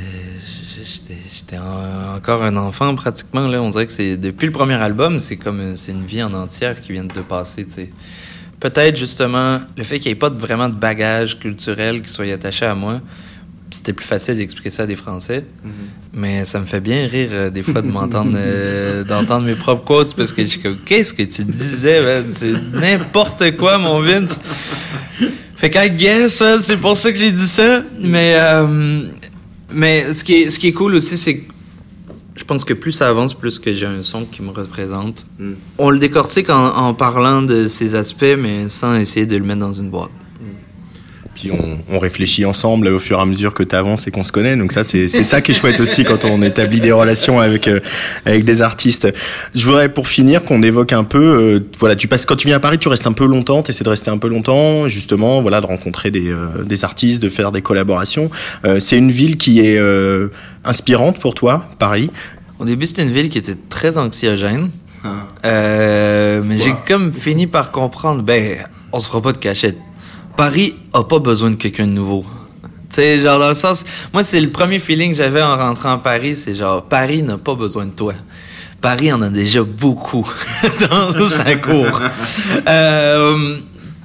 j'étais, 0.84 1.18
j'étais 1.34 1.58
en- 1.58 2.16
encore 2.16 2.42
un 2.42 2.56
enfant 2.56 2.94
pratiquement. 2.94 3.48
Là, 3.48 3.60
on 3.62 3.70
dirait 3.70 3.86
que 3.86 3.92
c'est 3.92 4.16
depuis 4.16 4.46
le 4.46 4.52
premier 4.52 4.74
album, 4.74 5.18
c'est 5.20 5.36
comme 5.36 5.60
euh, 5.60 5.76
c'est 5.76 5.92
une 5.92 6.04
vie 6.04 6.22
en 6.22 6.32
entière 6.34 6.80
qui 6.80 6.92
vient 6.92 7.04
de 7.04 7.20
passer. 7.20 7.66
Peut-être 8.60 8.96
justement 8.96 9.60
le 9.76 9.84
fait 9.84 9.98
qu'il 10.00 10.10
n'y 10.10 10.12
ait 10.12 10.18
pas 10.18 10.30
de- 10.30 10.38
vraiment 10.38 10.68
de 10.68 10.74
bagage 10.74 11.38
culturel 11.38 12.02
qui 12.02 12.10
soit 12.10 12.30
attaché 12.32 12.66
à 12.66 12.74
moi. 12.74 13.00
C'était 13.70 13.92
plus 13.92 14.06
facile 14.06 14.36
d'expliquer 14.36 14.70
ça 14.70 14.84
à 14.84 14.86
des 14.86 14.96
Français. 14.96 15.44
Mais 16.14 16.44
ça 16.46 16.58
me 16.58 16.64
fait 16.64 16.80
bien 16.80 17.06
rire 17.06 17.28
euh, 17.32 17.50
des 17.50 17.62
fois 17.62 17.82
de 17.82 17.88
m'entendre 17.88 18.32
euh, 18.34 19.04
d'entendre 19.10 19.44
mes 19.46 19.54
propres 19.56 19.84
quotes 19.84 20.14
parce 20.14 20.32
que 20.32 20.42
je 20.42 20.48
suis 20.48 20.60
comme 20.60 20.78
qu'est-ce 20.78 21.12
que 21.14 21.22
tu 21.22 21.44
disais 21.44 22.24
c'est 22.32 22.52
n'importe 22.72 23.56
quoi 23.56 23.76
mon 23.78 24.00
Vince. 24.00 24.40
Fait 25.56 25.70
qu'à 25.70 25.88
guess 25.88 26.42
c'est 26.62 26.76
pour 26.78 26.96
ça 26.96 27.12
que 27.12 27.18
j'ai 27.18 27.32
dit 27.32 27.46
ça 27.46 27.82
mais 28.00 28.32
euh, 28.36 29.02
mais 29.72 30.12
ce 30.14 30.24
qui 30.24 30.34
est 30.34 30.50
ce 30.50 30.58
qui 30.58 30.68
est 30.68 30.72
cool 30.72 30.94
aussi 30.94 31.16
c'est 31.16 31.36
que 31.38 31.52
Je 32.36 32.44
pense 32.44 32.64
que 32.64 32.72
plus 32.74 32.92
ça 32.92 33.08
avance, 33.08 33.34
plus 33.34 33.58
que 33.58 33.72
j'ai 33.72 33.86
un 33.86 34.02
son 34.02 34.24
qui 34.24 34.42
me 34.42 34.50
représente. 34.50 35.26
On 35.76 35.90
le 35.90 35.98
décortique 35.98 36.50
en, 36.50 36.68
en 36.86 36.94
parlant 36.94 37.42
de 37.42 37.66
ces 37.68 37.94
aspects, 37.96 38.36
mais 38.38 38.68
sans 38.68 38.94
essayer 38.94 39.26
de 39.26 39.36
le 39.36 39.44
mettre 39.44 39.60
dans 39.60 39.72
une 39.72 39.90
boîte. 39.90 40.12
Puis 41.38 41.50
on, 41.52 41.94
on 41.94 41.98
réfléchit 41.98 42.44
ensemble 42.44 42.88
au 42.88 42.98
fur 42.98 43.18
et 43.18 43.22
à 43.22 43.24
mesure 43.24 43.54
que 43.54 43.62
tu 43.62 43.76
avances 43.76 44.06
et 44.06 44.10
qu'on 44.10 44.24
se 44.24 44.32
connaît. 44.32 44.56
Donc 44.56 44.72
ça, 44.72 44.82
c'est 44.82 45.08
c'est 45.08 45.22
ça 45.22 45.40
qui 45.40 45.52
est 45.52 45.54
chouette 45.54 45.78
aussi 45.78 46.04
quand 46.04 46.24
on 46.24 46.42
établit 46.42 46.80
des 46.80 46.90
relations 46.92 47.38
avec 47.38 47.68
euh, 47.68 47.80
avec 48.24 48.44
des 48.44 48.60
artistes. 48.60 49.06
Je 49.54 49.64
voudrais 49.64 49.88
pour 49.88 50.08
finir 50.08 50.42
qu'on 50.42 50.62
évoque 50.62 50.92
un 50.92 51.04
peu. 51.04 51.18
euh, 51.18 51.60
voilà, 51.78 51.94
tu 51.94 52.08
passes 52.08 52.26
quand 52.26 52.36
tu 52.36 52.48
viens 52.48 52.56
à 52.56 52.60
Paris, 52.60 52.78
tu 52.78 52.88
restes 52.88 53.06
un 53.06 53.12
peu 53.12 53.26
longtemps. 53.26 53.62
Tu 53.62 53.70
essaies 53.70 53.84
de 53.84 53.88
rester 53.88 54.10
un 54.10 54.18
peu 54.18 54.28
longtemps, 54.28 54.88
justement. 54.88 55.40
Voilà, 55.42 55.60
de 55.60 55.66
rencontrer 55.66 56.10
des 56.10 56.28
euh, 56.30 56.64
des 56.64 56.84
artistes, 56.84 57.22
de 57.22 57.28
faire 57.28 57.52
des 57.52 57.62
collaborations. 57.62 58.30
Euh, 58.64 58.80
c'est 58.80 58.98
une 58.98 59.10
ville 59.12 59.36
qui 59.36 59.60
est 59.60 59.78
euh, 59.78 60.28
inspirante 60.64 61.18
pour 61.20 61.34
toi, 61.34 61.68
Paris? 61.78 62.10
Au 62.58 62.64
début, 62.64 62.86
c'était 62.86 63.04
une 63.04 63.12
ville 63.12 63.28
qui 63.28 63.38
était 63.38 63.56
très 63.68 63.96
anxiogène. 63.96 64.70
Euh, 65.44 66.42
mais 66.44 66.58
j'ai 66.58 66.74
comme 66.86 67.12
fini 67.12 67.46
par 67.46 67.70
comprendre, 67.70 68.22
ben, 68.22 68.56
on 68.92 68.98
se 68.98 69.06
fera 69.06 69.22
pas 69.22 69.32
de 69.32 69.38
cachette. 69.38 69.76
Paris 70.38 70.76
a 70.92 71.02
pas 71.02 71.18
besoin 71.18 71.50
de 71.50 71.56
quelqu'un 71.56 71.88
de 71.88 71.92
nouveau. 71.92 72.24
Tu 72.62 72.68
sais, 72.90 73.20
genre 73.20 73.40
dans 73.40 73.48
le 73.48 73.54
sens, 73.54 73.84
moi 74.12 74.22
c'est 74.22 74.40
le 74.40 74.50
premier 74.50 74.78
feeling 74.78 75.10
que 75.10 75.16
j'avais 75.16 75.42
en 75.42 75.56
rentrant 75.56 75.94
à 75.94 75.98
Paris, 75.98 76.36
c'est 76.36 76.54
genre 76.54 76.84
Paris 76.84 77.22
n'a 77.24 77.38
pas 77.38 77.56
besoin 77.56 77.86
de 77.86 77.90
toi. 77.90 78.14
Paris 78.80 79.12
en 79.12 79.20
a 79.22 79.30
déjà 79.30 79.64
beaucoup 79.64 80.32
dans 80.88 81.28
sa 81.28 81.56
cour. 81.56 82.00
Euh, 82.68 83.56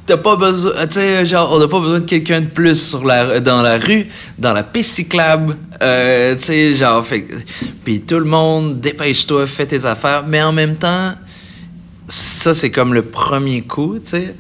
T'as 0.08 0.18
pas 0.18 0.36
besoin, 0.36 0.88
tu 0.88 0.94
sais, 0.96 1.24
genre, 1.24 1.54
on 1.54 1.60
n'a 1.60 1.68
pas 1.68 1.80
besoin 1.80 2.00
de 2.00 2.06
quelqu'un 2.06 2.42
de 2.42 2.48
plus 2.48 2.90
sur 2.90 3.06
la, 3.06 3.40
dans 3.40 3.62
la 3.62 3.78
rue, 3.78 4.08
dans 4.38 4.52
la 4.52 4.64
piste 4.64 4.96
cyclable, 4.96 5.56
euh, 5.82 6.36
tu 6.36 6.46
sais, 6.46 6.76
genre, 6.76 7.06
fait, 7.06 7.26
puis 7.86 8.02
tout 8.02 8.20
le 8.20 8.26
monde, 8.26 8.82
dépêche-toi, 8.82 9.48
fais 9.48 9.66
tes 9.66 9.86
affaires, 9.86 10.26
mais 10.28 10.42
en 10.42 10.52
même 10.52 10.78
temps, 10.78 11.12
ça, 12.10 12.54
c'est 12.54 12.70
comme 12.70 12.94
le 12.94 13.04
premier 13.04 13.62
coup, 13.62 13.98
tu 14.00 14.10
sais. 14.10 14.36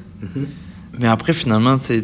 Mais 0.99 1.07
après, 1.07 1.33
finalement, 1.33 1.77
tu 1.77 2.03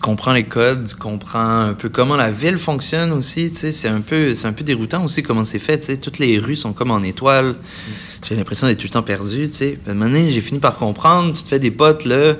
comprends 0.00 0.32
les 0.32 0.44
codes, 0.44 0.86
tu 0.88 0.96
comprends 0.96 1.60
un 1.60 1.74
peu 1.74 1.88
comment 1.88 2.16
la 2.16 2.30
ville 2.30 2.56
fonctionne 2.56 3.12
aussi, 3.12 3.50
tu 3.50 3.56
sais, 3.56 3.72
c'est 3.72 3.88
un 3.88 4.00
peu, 4.00 4.34
c'est 4.34 4.46
un 4.46 4.52
peu 4.52 4.64
déroutant 4.64 5.04
aussi 5.04 5.22
comment 5.22 5.44
c'est 5.44 5.58
fait, 5.58 5.78
tu 5.78 5.86
sais, 5.86 5.96
toutes 5.96 6.18
les 6.18 6.38
rues 6.38 6.56
sont 6.56 6.72
comme 6.72 6.90
en 6.90 7.02
étoiles. 7.02 7.56
J'ai 8.28 8.36
l'impression 8.36 8.66
d'être 8.66 8.78
tout 8.78 8.86
le 8.86 8.92
temps 8.92 9.02
perdu, 9.02 9.48
tu 9.48 9.54
sais. 9.54 9.78
Puis 9.80 9.88
à 9.88 9.92
un 9.92 9.94
moment 9.94 10.10
donné, 10.10 10.30
j'ai 10.30 10.40
fini 10.40 10.60
par 10.60 10.76
comprendre, 10.76 11.34
tu 11.34 11.42
te 11.42 11.48
fais 11.48 11.58
des 11.58 11.70
potes, 11.70 12.04
là, 12.04 12.34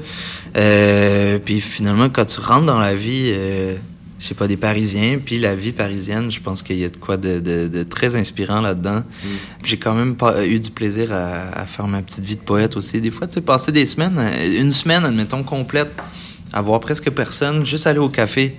euh, 0.56 1.38
puis 1.38 1.60
finalement, 1.60 2.08
quand 2.08 2.26
tu 2.26 2.40
rentres 2.40 2.66
dans 2.66 2.80
la 2.80 2.94
vie, 2.94 3.30
euh, 3.32 3.76
je 4.20 4.26
sais 4.26 4.34
pas, 4.34 4.48
des 4.48 4.56
Parisiens, 4.56 5.18
puis 5.24 5.38
la 5.38 5.54
vie 5.54 5.70
parisienne, 5.72 6.30
je 6.30 6.40
pense 6.40 6.62
qu'il 6.64 6.76
y 6.78 6.84
a 6.84 6.88
de 6.88 6.96
quoi 6.96 7.16
de, 7.16 7.38
de- 7.38 7.68
de 7.68 7.82
très 7.84 8.16
inspirant 8.16 8.60
là-dedans. 8.60 9.02
Puis 9.62 9.70
J'ai 9.70 9.76
quand 9.76 9.94
même 9.94 10.16
pas 10.16 10.44
eu 10.44 10.58
du 10.58 10.70
plaisir 10.70 11.12
à, 11.12 11.50
à 11.60 11.66
faire 11.66 11.86
ma 11.86 12.02
petite 12.02 12.24
vie 12.24 12.34
de 12.36 12.40
poète 12.40 12.76
aussi. 12.76 13.00
Des 13.00 13.10
fois, 13.12 13.26
tu 13.28 13.34
sais, 13.34 13.40
passer 13.40 13.70
des 13.70 13.86
semaines, 13.86 14.16
euh, 14.18 14.60
une 14.60 14.72
semaine, 14.72 15.04
admettons, 15.04 15.44
complète, 15.44 15.90
à 16.52 16.60
voir 16.62 16.80
presque 16.80 17.10
personne, 17.10 17.64
juste 17.64 17.86
aller 17.86 18.00
au 18.00 18.08
café. 18.08 18.56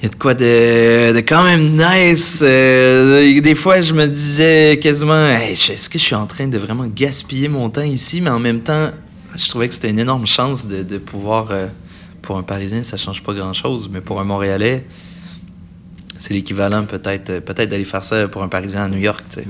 Il 0.00 0.04
y 0.04 0.06
a 0.06 0.08
de 0.10 0.16
quoi 0.16 0.34
de, 0.34 1.12
de 1.14 1.20
quand 1.20 1.44
même 1.44 1.76
nice. 1.76 2.40
Euh, 2.42 3.40
des 3.40 3.54
fois, 3.54 3.80
je 3.82 3.92
me 3.94 4.06
disais 4.06 4.78
quasiment, 4.82 5.26
Hey, 5.28 5.52
est-ce 5.52 5.88
que 5.90 5.98
je 5.98 6.04
suis 6.04 6.14
en 6.14 6.26
train 6.26 6.48
de 6.48 6.58
vraiment 6.58 6.86
gaspiller 6.86 7.48
mon 7.48 7.68
temps 7.70 7.82
ici? 7.82 8.20
Mais 8.20 8.30
en 8.30 8.38
même 8.38 8.60
temps, 8.60 8.90
je 9.36 9.48
trouvais 9.48 9.68
que 9.68 9.74
c'était 9.74 9.90
une 9.90 9.98
énorme 9.98 10.26
chance 10.26 10.66
de, 10.66 10.82
de 10.82 10.98
pouvoir... 10.98 11.48
euh, 11.52 11.68
pour 12.22 12.38
un 12.38 12.42
Parisien, 12.42 12.82
ça 12.82 12.96
change 12.96 13.22
pas 13.22 13.34
grand-chose, 13.34 13.88
mais 13.92 14.00
pour 14.00 14.20
un 14.20 14.24
Montréalais, 14.24 14.86
c'est 16.18 16.34
l'équivalent 16.34 16.84
peut-être 16.84 17.70
d'aller 17.70 17.84
faire 17.84 18.04
ça 18.04 18.28
pour 18.28 18.42
un 18.42 18.48
Parisien 18.48 18.82
à 18.84 18.88
New 18.88 18.98
York, 18.98 19.24
sais. 19.30 19.46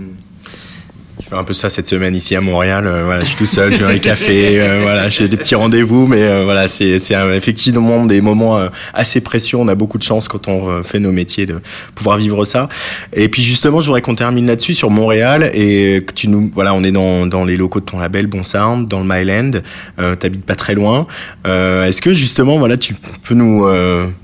Je 1.22 1.28
fais 1.28 1.34
un 1.34 1.44
peu 1.44 1.52
ça 1.52 1.68
cette 1.68 1.88
semaine 1.88 2.16
ici 2.16 2.34
à 2.34 2.40
Montréal. 2.40 2.86
Euh, 2.86 3.04
voilà, 3.04 3.22
je 3.22 3.28
suis 3.28 3.36
tout 3.36 3.46
seul, 3.46 3.72
je 3.72 3.84
vais 3.84 3.94
les 3.94 4.00
cafés. 4.00 4.60
euh, 4.60 4.80
voilà, 4.82 5.08
j'ai 5.08 5.28
des 5.28 5.36
petits 5.36 5.54
rendez-vous, 5.54 6.06
mais 6.06 6.22
euh, 6.22 6.44
voilà, 6.44 6.66
c'est 6.68 6.96
effectivement 7.34 8.06
des 8.06 8.20
moments 8.20 8.58
euh, 8.58 8.68
assez 8.94 9.20
précieux. 9.20 9.58
On 9.58 9.68
a 9.68 9.74
beaucoup 9.74 9.98
de 9.98 10.02
chance 10.02 10.28
quand 10.28 10.48
on 10.48 10.82
fait 10.82 10.98
nos 10.98 11.12
métiers 11.12 11.46
de 11.46 11.60
pouvoir 11.94 12.16
vivre 12.16 12.44
ça. 12.44 12.68
Et 13.12 13.28
puis 13.28 13.42
justement, 13.42 13.80
je 13.80 13.86
voudrais 13.86 14.02
qu'on 14.02 14.14
termine 14.14 14.46
là-dessus 14.46 14.74
sur 14.74 14.90
Montréal 14.90 15.50
et 15.52 16.02
que 16.06 16.12
tu 16.12 16.28
nous, 16.28 16.50
voilà, 16.54 16.74
on 16.74 16.82
est 16.84 16.92
dans 16.92 17.26
dans 17.26 17.44
les 17.44 17.56
locaux 17.56 17.80
de 17.80 17.84
ton 17.84 17.98
label 17.98 18.26
Bon 18.26 18.42
Sound, 18.42 18.88
dans 18.88 19.00
le 19.00 19.06
Myland. 19.06 19.60
Euh, 19.98 20.14
T'habites 20.14 20.44
pas 20.44 20.56
très 20.56 20.74
loin. 20.74 21.06
Est-ce 21.44 22.00
que 22.00 22.14
justement, 22.14 22.58
voilà, 22.58 22.76
tu 22.76 22.94
peux 23.22 23.34
nous 23.34 23.66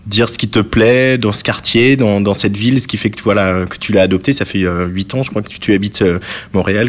dire 0.07 0.29
ce 0.29 0.39
qui 0.39 0.49
te 0.49 0.61
plaît 0.61 1.19
dans 1.19 1.33
ce 1.33 1.45
quartier, 1.45 1.97
dans 1.97 2.21
dans 2.21 2.35
cette 2.35 2.57
ville, 2.57 2.81
ce 2.81 2.89
qui 2.89 2.97
fait 2.97 3.11
que 3.11 3.23
voilà 3.23 3.65
que 3.69 3.77
tu 3.77 3.93
l'as 3.93 4.03
adopté? 4.03 4.33
Ça 4.33 4.45
fait 4.45 4.65
euh, 4.65 4.87
huit 4.87 5.15
ans, 5.15 5.23
je 5.23 5.31
crois 5.31 5.43
que 5.43 5.49
tu, 5.49 5.73
habites 5.73 6.03
euh, 6.03 6.19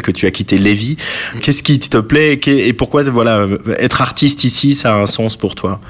Que 0.02 0.10
tu 0.10 0.26
as 0.26 0.30
quitté 0.30 0.58
Lévis. 0.58 0.96
Qu'est-ce 1.42 1.62
qui 1.62 1.78
te 1.78 1.98
plaît 1.98 2.40
et, 2.46 2.72
pourquoi 2.72 3.02
voilà 3.04 3.46
être 3.78 4.02
artiste 4.02 4.44
ici, 4.44 4.74
ça 4.74 4.94
a 4.94 4.98
un 4.98 5.06
sens 5.06 5.36
pour 5.36 5.54
toi? 5.54 5.80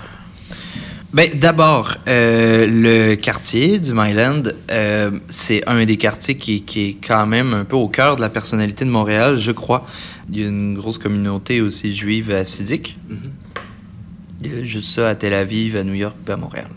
Ben, 1.15 1.31
d'abord, 1.39 1.97
euh, 2.07 2.67
le 2.67 3.15
quartier 3.15 3.79
du 3.79 3.93
Myland, 3.95 4.43
euh, 4.71 5.11
c'est 5.29 5.67
un 5.67 5.83
des 5.87 5.97
quartiers 5.97 6.37
qui, 6.37 6.63
qui 6.63 6.81
est 6.81 6.97
quand 7.07 7.27
même 7.27 7.55
un 7.55 7.65
peu 7.65 7.77
au 7.77 7.89
cœur 7.89 8.17
de 8.17 8.21
la 8.21 8.29
personnalité 8.29 8.85
de 8.85 8.91
Montréal, 8.91 9.39
je 9.39 9.51
crois. 9.53 9.87
Il 10.31 10.39
y 10.39 10.45
a 10.45 10.49
une 10.49 10.75
grosse 10.75 10.99
communauté 10.99 11.63
aussi 11.63 11.97
juive 11.97 12.31
assidique. 12.31 12.99
Il 14.43 14.55
y 14.55 14.61
a 14.61 14.65
juste 14.65 14.91
ça 14.91 15.09
à 15.09 15.15
Tel 15.15 15.33
Aviv, 15.33 15.77
à 15.77 15.83
New 15.83 15.95
York, 15.95 16.15
à 16.29 16.37
Montréal. 16.37 16.69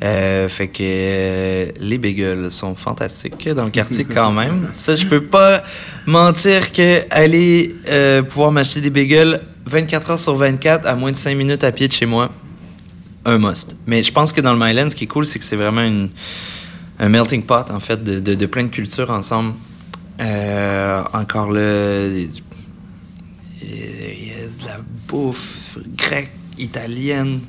Euh, 0.00 0.48
fait 0.48 0.68
que 0.68 0.78
euh, 0.80 1.72
les 1.80 1.98
bagels 1.98 2.52
sont 2.52 2.76
fantastiques 2.76 3.48
dans 3.48 3.64
le 3.64 3.70
quartier 3.70 4.04
quand 4.04 4.30
même. 4.30 4.68
Ça, 4.74 4.94
je 4.94 5.04
peux 5.04 5.24
pas 5.24 5.64
mentir 6.06 6.72
que 6.72 7.02
aller 7.10 7.74
euh, 7.88 8.22
pouvoir 8.22 8.52
m'acheter 8.52 8.80
des 8.80 8.90
bagels 8.90 9.40
24 9.66 10.10
heures 10.12 10.20
sur 10.20 10.36
24 10.36 10.86
à 10.86 10.94
moins 10.94 11.10
de 11.10 11.16
5 11.16 11.36
minutes 11.36 11.64
à 11.64 11.72
pied 11.72 11.88
de 11.88 11.92
chez 11.92 12.06
moi, 12.06 12.30
un 13.24 13.38
must. 13.38 13.74
Mais 13.86 14.04
je 14.04 14.12
pense 14.12 14.32
que 14.32 14.40
dans 14.40 14.52
le 14.52 14.58
Myland, 14.64 14.88
ce 14.88 14.94
qui 14.94 15.04
est 15.04 15.08
cool, 15.08 15.26
c'est 15.26 15.40
que 15.40 15.44
c'est 15.44 15.56
vraiment 15.56 15.82
une, 15.82 16.10
un 17.00 17.08
melting 17.08 17.42
pot, 17.42 17.68
en 17.68 17.80
fait, 17.80 18.02
de, 18.02 18.20
de, 18.20 18.46
plein 18.46 18.62
de 18.62 18.68
cultures 18.68 19.10
ensemble. 19.10 19.54
Encore 20.20 21.50
là, 21.50 22.06
il 22.06 22.30
y 23.62 24.32
a 24.32 24.46
de 24.46 24.64
la 24.64 24.78
bouffe 25.08 25.76
grecque, 25.96 26.30
italienne. 26.56 27.40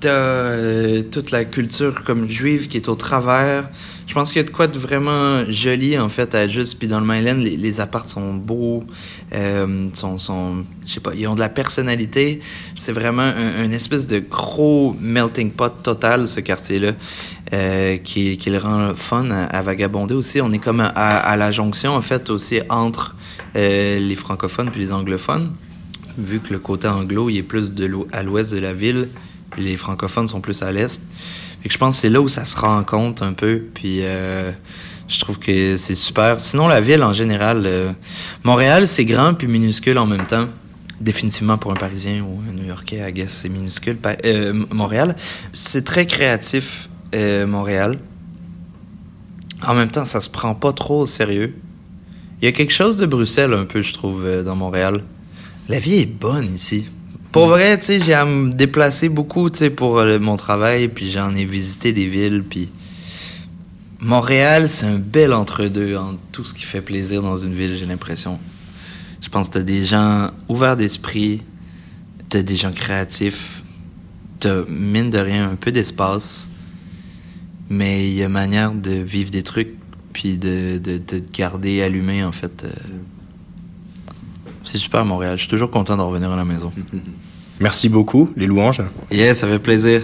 T'as 0.00 0.10
euh, 0.10 1.02
toute 1.02 1.32
la 1.32 1.44
culture 1.44 2.04
comme 2.04 2.28
juive 2.28 2.68
qui 2.68 2.76
est 2.76 2.88
au 2.88 2.94
travers. 2.94 3.68
Je 4.06 4.14
pense 4.14 4.32
qu'il 4.32 4.40
y 4.40 4.44
a 4.44 4.48
de 4.48 4.54
quoi 4.54 4.68
de 4.68 4.78
vraiment 4.78 5.44
joli, 5.50 5.98
en 5.98 6.08
fait, 6.08 6.36
à 6.36 6.46
juste. 6.46 6.78
Puis 6.78 6.86
dans 6.86 7.00
le 7.00 7.06
Myland, 7.06 7.34
les, 7.34 7.56
les 7.56 7.74
sont 8.06 8.34
beaux, 8.34 8.84
euh, 9.32 9.88
sont, 9.94 10.64
je 10.86 10.92
sais 10.92 11.00
pas, 11.00 11.10
ils 11.16 11.26
ont 11.26 11.34
de 11.34 11.40
la 11.40 11.48
personnalité. 11.48 12.38
C'est 12.76 12.92
vraiment 12.92 13.22
un, 13.22 13.64
un 13.64 13.72
espèce 13.72 14.06
de 14.06 14.20
gros 14.20 14.94
melting 15.00 15.50
pot 15.50 15.72
total, 15.82 16.28
ce 16.28 16.38
quartier-là, 16.38 16.92
euh, 17.52 17.96
qui, 17.96 18.36
qui 18.36 18.50
le 18.50 18.58
rend 18.58 18.94
fun 18.94 19.28
à, 19.30 19.62
vagabonder 19.62 20.14
aussi. 20.14 20.40
On 20.40 20.52
est 20.52 20.60
comme 20.60 20.80
à, 20.80 21.36
la 21.36 21.50
jonction, 21.50 21.96
en 21.96 22.02
fait, 22.02 22.30
aussi 22.30 22.60
entre 22.70 23.16
les 23.54 24.14
francophones 24.14 24.70
puis 24.70 24.80
les 24.80 24.92
anglophones 24.92 25.52
vu 26.18 26.40
que 26.40 26.52
le 26.52 26.58
côté 26.58 26.88
anglo, 26.88 27.30
il 27.30 27.38
est 27.38 27.42
plus 27.42 27.72
de 27.72 27.88
à 28.12 28.22
l'ouest 28.22 28.52
de 28.52 28.58
la 28.58 28.72
ville, 28.72 29.08
les 29.56 29.76
francophones 29.76 30.28
sont 30.28 30.40
plus 30.40 30.62
à 30.62 30.72
l'est. 30.72 31.02
Je 31.68 31.76
pense 31.76 31.96
que 31.96 32.00
c'est 32.02 32.10
là 32.10 32.20
où 32.20 32.28
ça 32.28 32.44
se 32.44 32.56
rencontre 32.56 33.22
un 33.22 33.32
peu, 33.32 33.62
puis 33.74 33.98
euh, 34.02 34.52
je 35.06 35.20
trouve 35.20 35.38
que 35.38 35.76
c'est 35.76 35.94
super. 35.94 36.40
Sinon, 36.40 36.68
la 36.68 36.80
ville, 36.80 37.02
en 37.02 37.12
général, 37.12 37.64
euh, 37.66 37.92
Montréal, 38.44 38.88
c'est 38.88 39.04
grand 39.04 39.34
puis 39.34 39.48
minuscule 39.48 39.98
en 39.98 40.06
même 40.06 40.24
temps. 40.24 40.46
Définitivement 41.00 41.58
pour 41.58 41.72
un 41.72 41.76
Parisien 41.76 42.22
ou 42.22 42.40
un 42.48 42.52
New-Yorkais, 42.52 43.08
I 43.08 43.12
guess, 43.12 43.30
c'est 43.30 43.48
minuscule. 43.48 43.98
Euh, 44.24 44.64
Montréal, 44.72 45.14
c'est 45.52 45.84
très 45.84 46.06
créatif, 46.06 46.88
Montréal. 47.14 47.98
En 49.66 49.74
même 49.74 49.90
temps, 49.90 50.04
ça 50.04 50.20
se 50.20 50.28
prend 50.28 50.54
pas 50.54 50.72
trop 50.72 51.00
au 51.00 51.06
sérieux. 51.06 51.56
Il 52.40 52.44
y 52.44 52.48
a 52.48 52.52
quelque 52.52 52.72
chose 52.72 52.96
de 52.96 53.06
Bruxelles 53.06 53.52
un 53.52 53.64
peu, 53.64 53.82
je 53.82 53.92
trouve, 53.92 54.26
dans 54.44 54.56
Montréal. 54.56 55.02
La 55.68 55.80
vie 55.80 55.94
est 55.94 56.06
bonne 56.06 56.52
ici. 56.54 56.86
Pour 57.32 57.48
vrai, 57.48 57.78
tu 57.78 57.86
sais, 57.86 58.00
j'ai 58.00 58.14
à 58.14 58.24
me 58.24 58.50
déplacer 58.50 59.08
beaucoup, 59.10 59.50
tu 59.50 59.58
sais, 59.58 59.70
pour 59.70 59.98
euh, 59.98 60.18
mon 60.18 60.36
travail, 60.36 60.88
puis 60.88 61.10
j'en 61.10 61.34
ai 61.34 61.44
visité 61.44 61.92
des 61.92 62.06
villes, 62.06 62.42
puis 62.48 62.70
Montréal, 64.00 64.68
c'est 64.68 64.86
un 64.86 64.98
bel 64.98 65.34
entre-deux 65.34 65.96
entre 65.96 66.18
tout 66.32 66.44
ce 66.44 66.54
qui 66.54 66.62
fait 66.62 66.80
plaisir 66.80 67.20
dans 67.20 67.36
une 67.36 67.52
ville, 67.52 67.76
j'ai 67.76 67.84
l'impression. 67.84 68.38
Je 69.20 69.28
pense 69.28 69.48
que 69.48 69.54
t'as 69.54 69.62
des 69.62 69.84
gens 69.84 70.30
ouverts 70.48 70.76
d'esprit, 70.76 71.42
t'as 72.30 72.42
des 72.42 72.56
gens 72.56 72.72
créatifs, 72.72 73.62
t'as, 74.40 74.64
mine 74.68 75.10
de 75.10 75.18
rien, 75.18 75.50
un 75.50 75.56
peu 75.56 75.70
d'espace, 75.70 76.48
mais 77.68 78.08
il 78.08 78.14
y 78.14 78.22
a 78.22 78.28
manière 78.30 78.72
de 78.72 78.92
vivre 78.92 79.30
des 79.30 79.42
trucs, 79.42 79.74
puis 80.14 80.38
de, 80.38 80.78
de, 80.82 80.96
de 80.96 81.18
te 81.18 81.32
garder 81.32 81.82
allumé, 81.82 82.24
en 82.24 82.32
fait. 82.32 82.64
euh. 82.64 82.70
C'est 84.64 84.78
super, 84.78 85.04
Montréal. 85.04 85.36
Je 85.36 85.42
suis 85.42 85.48
toujours 85.48 85.70
content 85.70 85.96
de 85.96 86.02
revenir 86.02 86.30
à 86.30 86.36
la 86.36 86.44
maison. 86.44 86.72
Merci 87.60 87.88
beaucoup, 87.88 88.30
les 88.36 88.46
louanges. 88.46 88.82
Yes, 89.10 89.38
ça 89.38 89.48
fait 89.48 89.58
plaisir. 89.58 90.02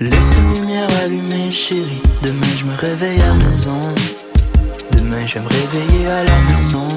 Laisse 0.00 0.34
une 0.36 0.54
lumière 0.54 0.88
allumée, 1.04 1.50
chérie. 1.52 2.02
Demain, 2.22 2.46
je 2.58 2.64
me 2.64 2.74
réveille 2.74 3.20
à 3.20 3.28
la 3.28 3.34
maison. 3.34 3.94
Demain, 4.90 5.24
je 5.28 5.34
vais 5.34 5.40
me 5.40 5.48
réveiller 5.48 6.06
à 6.08 6.24
la 6.24 6.40
maison. 6.40 6.88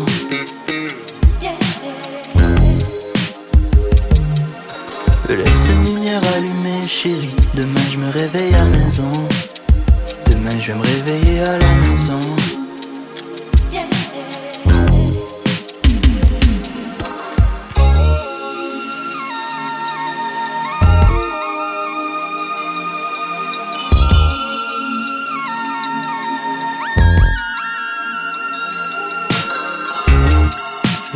Laisse 5.30 5.66
une 5.70 5.86
lumière 5.86 6.22
allumée 6.36 6.65
chérie. 6.88 7.30
Demain 7.54 7.82
je 7.92 7.98
me 7.98 8.10
réveille 8.12 8.54
à 8.54 8.64
maison. 8.66 9.28
Demain 10.26 10.60
je 10.60 10.72
vais 10.72 10.78
me 10.78 10.84
réveiller 10.84 11.40
à 11.42 11.58
la 11.58 11.74
maison. 11.76 12.20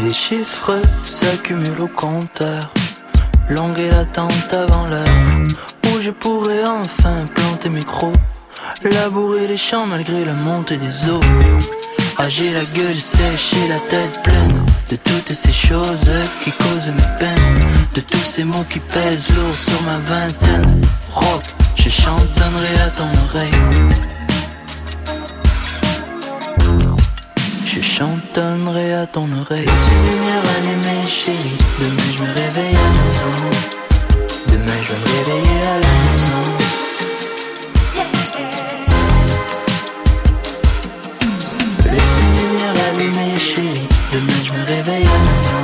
Les 0.03 0.13
chiffres 0.13 0.81
s'accumulent 1.03 1.81
au 1.81 1.87
compteur. 1.87 2.71
Longue 3.49 3.79
est 3.79 3.89
l'attente 3.89 4.53
avant 4.53 4.85
l'heure 4.85 5.07
où 5.87 6.01
je 6.01 6.11
pourrais 6.11 6.63
enfin 6.65 7.25
planter 7.33 7.69
mes 7.69 7.83
crocs. 7.83 8.13
Labourer 8.83 9.47
les 9.47 9.57
champs 9.57 9.87
malgré 9.87 10.23
la 10.23 10.33
montée 10.33 10.77
des 10.77 11.09
eaux. 11.09 11.19
Ah, 12.17 12.29
j'ai 12.29 12.53
la 12.53 12.63
gueule 12.65 12.99
sèche 12.99 13.53
et 13.53 13.67
la 13.67 13.79
tête 13.79 14.21
pleine 14.23 14.63
de 14.91 14.95
toutes 14.97 15.33
ces 15.33 15.51
choses 15.51 16.11
qui 16.43 16.51
causent 16.51 16.93
mes 16.93 17.17
peines. 17.19 17.65
De 17.95 18.01
tous 18.01 18.23
ces 18.23 18.43
mots 18.43 18.65
qui 18.69 18.79
pèsent 18.79 19.29
lourd 19.35 19.57
sur 19.57 19.81
ma 19.81 19.97
vingtaine. 19.97 20.81
Rock, 21.11 21.43
je 21.75 21.89
chantonnerai 21.89 22.81
à 22.85 22.89
ton 22.91 23.09
oreille. 23.29 24.18
Je 27.71 27.81
chantonnerai 27.81 28.93
à 28.95 29.05
ton 29.05 29.31
oreille. 29.31 29.67
Laisse 29.67 29.89
une 29.91 30.03
lumière 30.11 30.43
allumée, 30.57 31.07
chérie. 31.07 31.59
Demain 31.79 32.09
je 32.11 32.19
me 32.23 32.27
réveille 32.33 32.75
à 32.75 32.81
la 32.81 32.89
maison. 32.97 33.33
Demain 34.47 34.79
je 34.81 34.91
vais 34.91 34.99
me 34.99 35.05
réveiller 35.17 35.59
à 35.61 35.75
la 35.75 35.79
maison. 35.79 36.39
Chérie. 43.37 43.87
Demain 44.11 44.41
je 44.43 44.51
me 44.51 44.63
réveille 44.65 45.05
à 45.05 45.07
la 45.07 45.19
maison. 45.29 45.63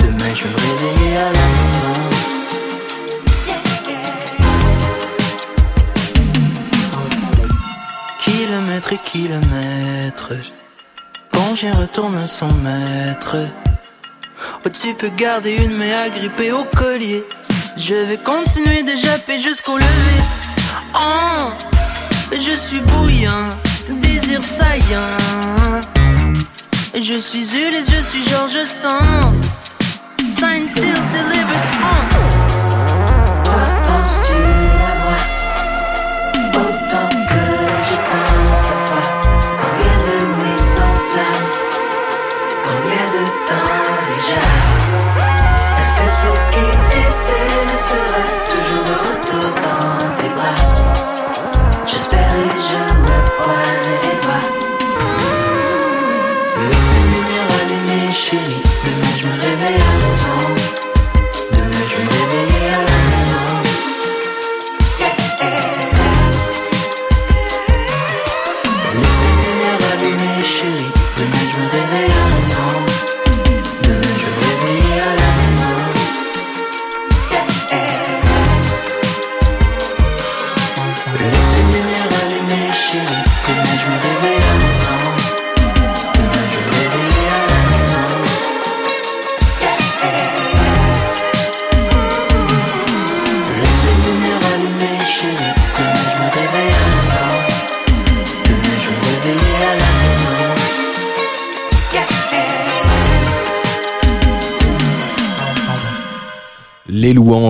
Demain 0.00 0.32
je 0.34 0.44
me 0.44 0.56
réveiller 0.66 1.16
à 1.16 1.18
la 1.38 1.46
maison. 1.56 1.96
Kilomètres 8.24 8.92
et 8.92 8.98
kilomètres. 8.98 10.34
J'y 11.54 11.70
retourne 11.70 12.26
son 12.26 12.52
maître. 12.52 13.36
Tu 14.72 14.94
peux 14.94 15.10
garder 15.16 15.56
une 15.56 15.76
main 15.76 16.04
agrippée 16.06 16.52
au 16.52 16.64
collier. 16.76 17.24
Je 17.76 17.94
vais 17.94 18.18
continuer 18.18 18.82
de 18.82 18.96
japper 18.96 19.38
jusqu'au 19.38 19.76
lever. 19.76 20.22
Oh, 20.94 21.50
je 22.32 22.56
suis 22.56 22.80
bouillant, 22.80 23.50
désir 24.00 24.42
saillant. 24.42 25.18
Je 26.94 27.18
suis 27.18 27.42
Ulysse, 27.42 27.90
je 27.90 28.02
suis 28.02 28.28
Georges 28.28 28.64
Sand. 28.64 29.42
Signed, 30.20 30.72
till 30.72 30.94
delivered. 31.12 32.29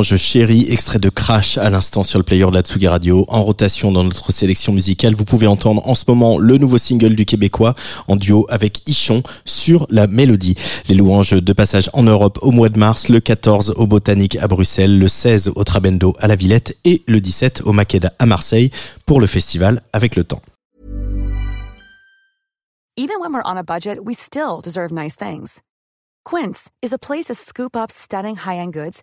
Louanges 0.01 0.17
chéries, 0.17 0.67
extrait 0.71 0.99
de 0.99 1.11
Crash 1.11 1.59
à 1.59 1.69
l'instant 1.69 2.05
sur 2.05 2.19
le 2.19 2.23
player 2.23 2.47
de 2.47 2.55
la 2.55 2.63
Tsugi 2.63 2.89
Radio, 2.89 3.27
en 3.29 3.43
rotation 3.45 3.93
dans 3.93 4.03
notre 4.03 4.33
sélection 4.33 4.73
musicale. 4.73 5.15
Vous 5.15 5.27
pouvez 5.27 5.47
entendre 5.47 5.87
en 5.87 5.95
ce 5.95 6.05
moment 6.09 6.39
le 6.39 6.57
nouveau 6.57 6.79
single 6.79 7.15
du 7.15 7.27
Québécois 7.27 7.75
en 8.09 8.17
duo 8.17 8.47
avec 8.49 8.89
Ichon 8.89 9.23
sur 9.45 9.87
la 9.91 10.07
mélodie. 10.07 10.55
Les 10.89 10.95
louanges 10.95 11.33
de 11.33 11.53
passage 11.53 11.91
en 11.93 12.03
Europe 12.03 12.39
au 12.41 12.51
mois 12.51 12.71
de 12.71 12.79
mars, 12.79 13.11
le 13.11 13.21
14 13.21 13.75
au 13.77 13.87
Botanique 13.87 14.37
à 14.37 14.49
Bruxelles, 14.49 14.99
le 14.99 15.07
16 15.07 15.53
au 15.55 15.65
Trabendo 15.65 16.17
à 16.19 16.29
la 16.29 16.37
Villette 16.37 16.79
et 16.87 17.03
le 17.07 17.21
17 17.21 17.61
au 17.67 17.73
Makeda 17.73 18.11
à 18.19 18.25
Marseille 18.25 18.71
pour 19.05 19.21
le 19.21 19.27
festival 19.27 19.83
avec 19.93 20.17
le 20.17 20.25
temps. 20.25 20.41
Quince 26.25 26.71
scoop 27.35 27.77
up 27.77 27.91
stunning 27.91 28.37
high-end 28.37 28.71
goods 28.71 29.03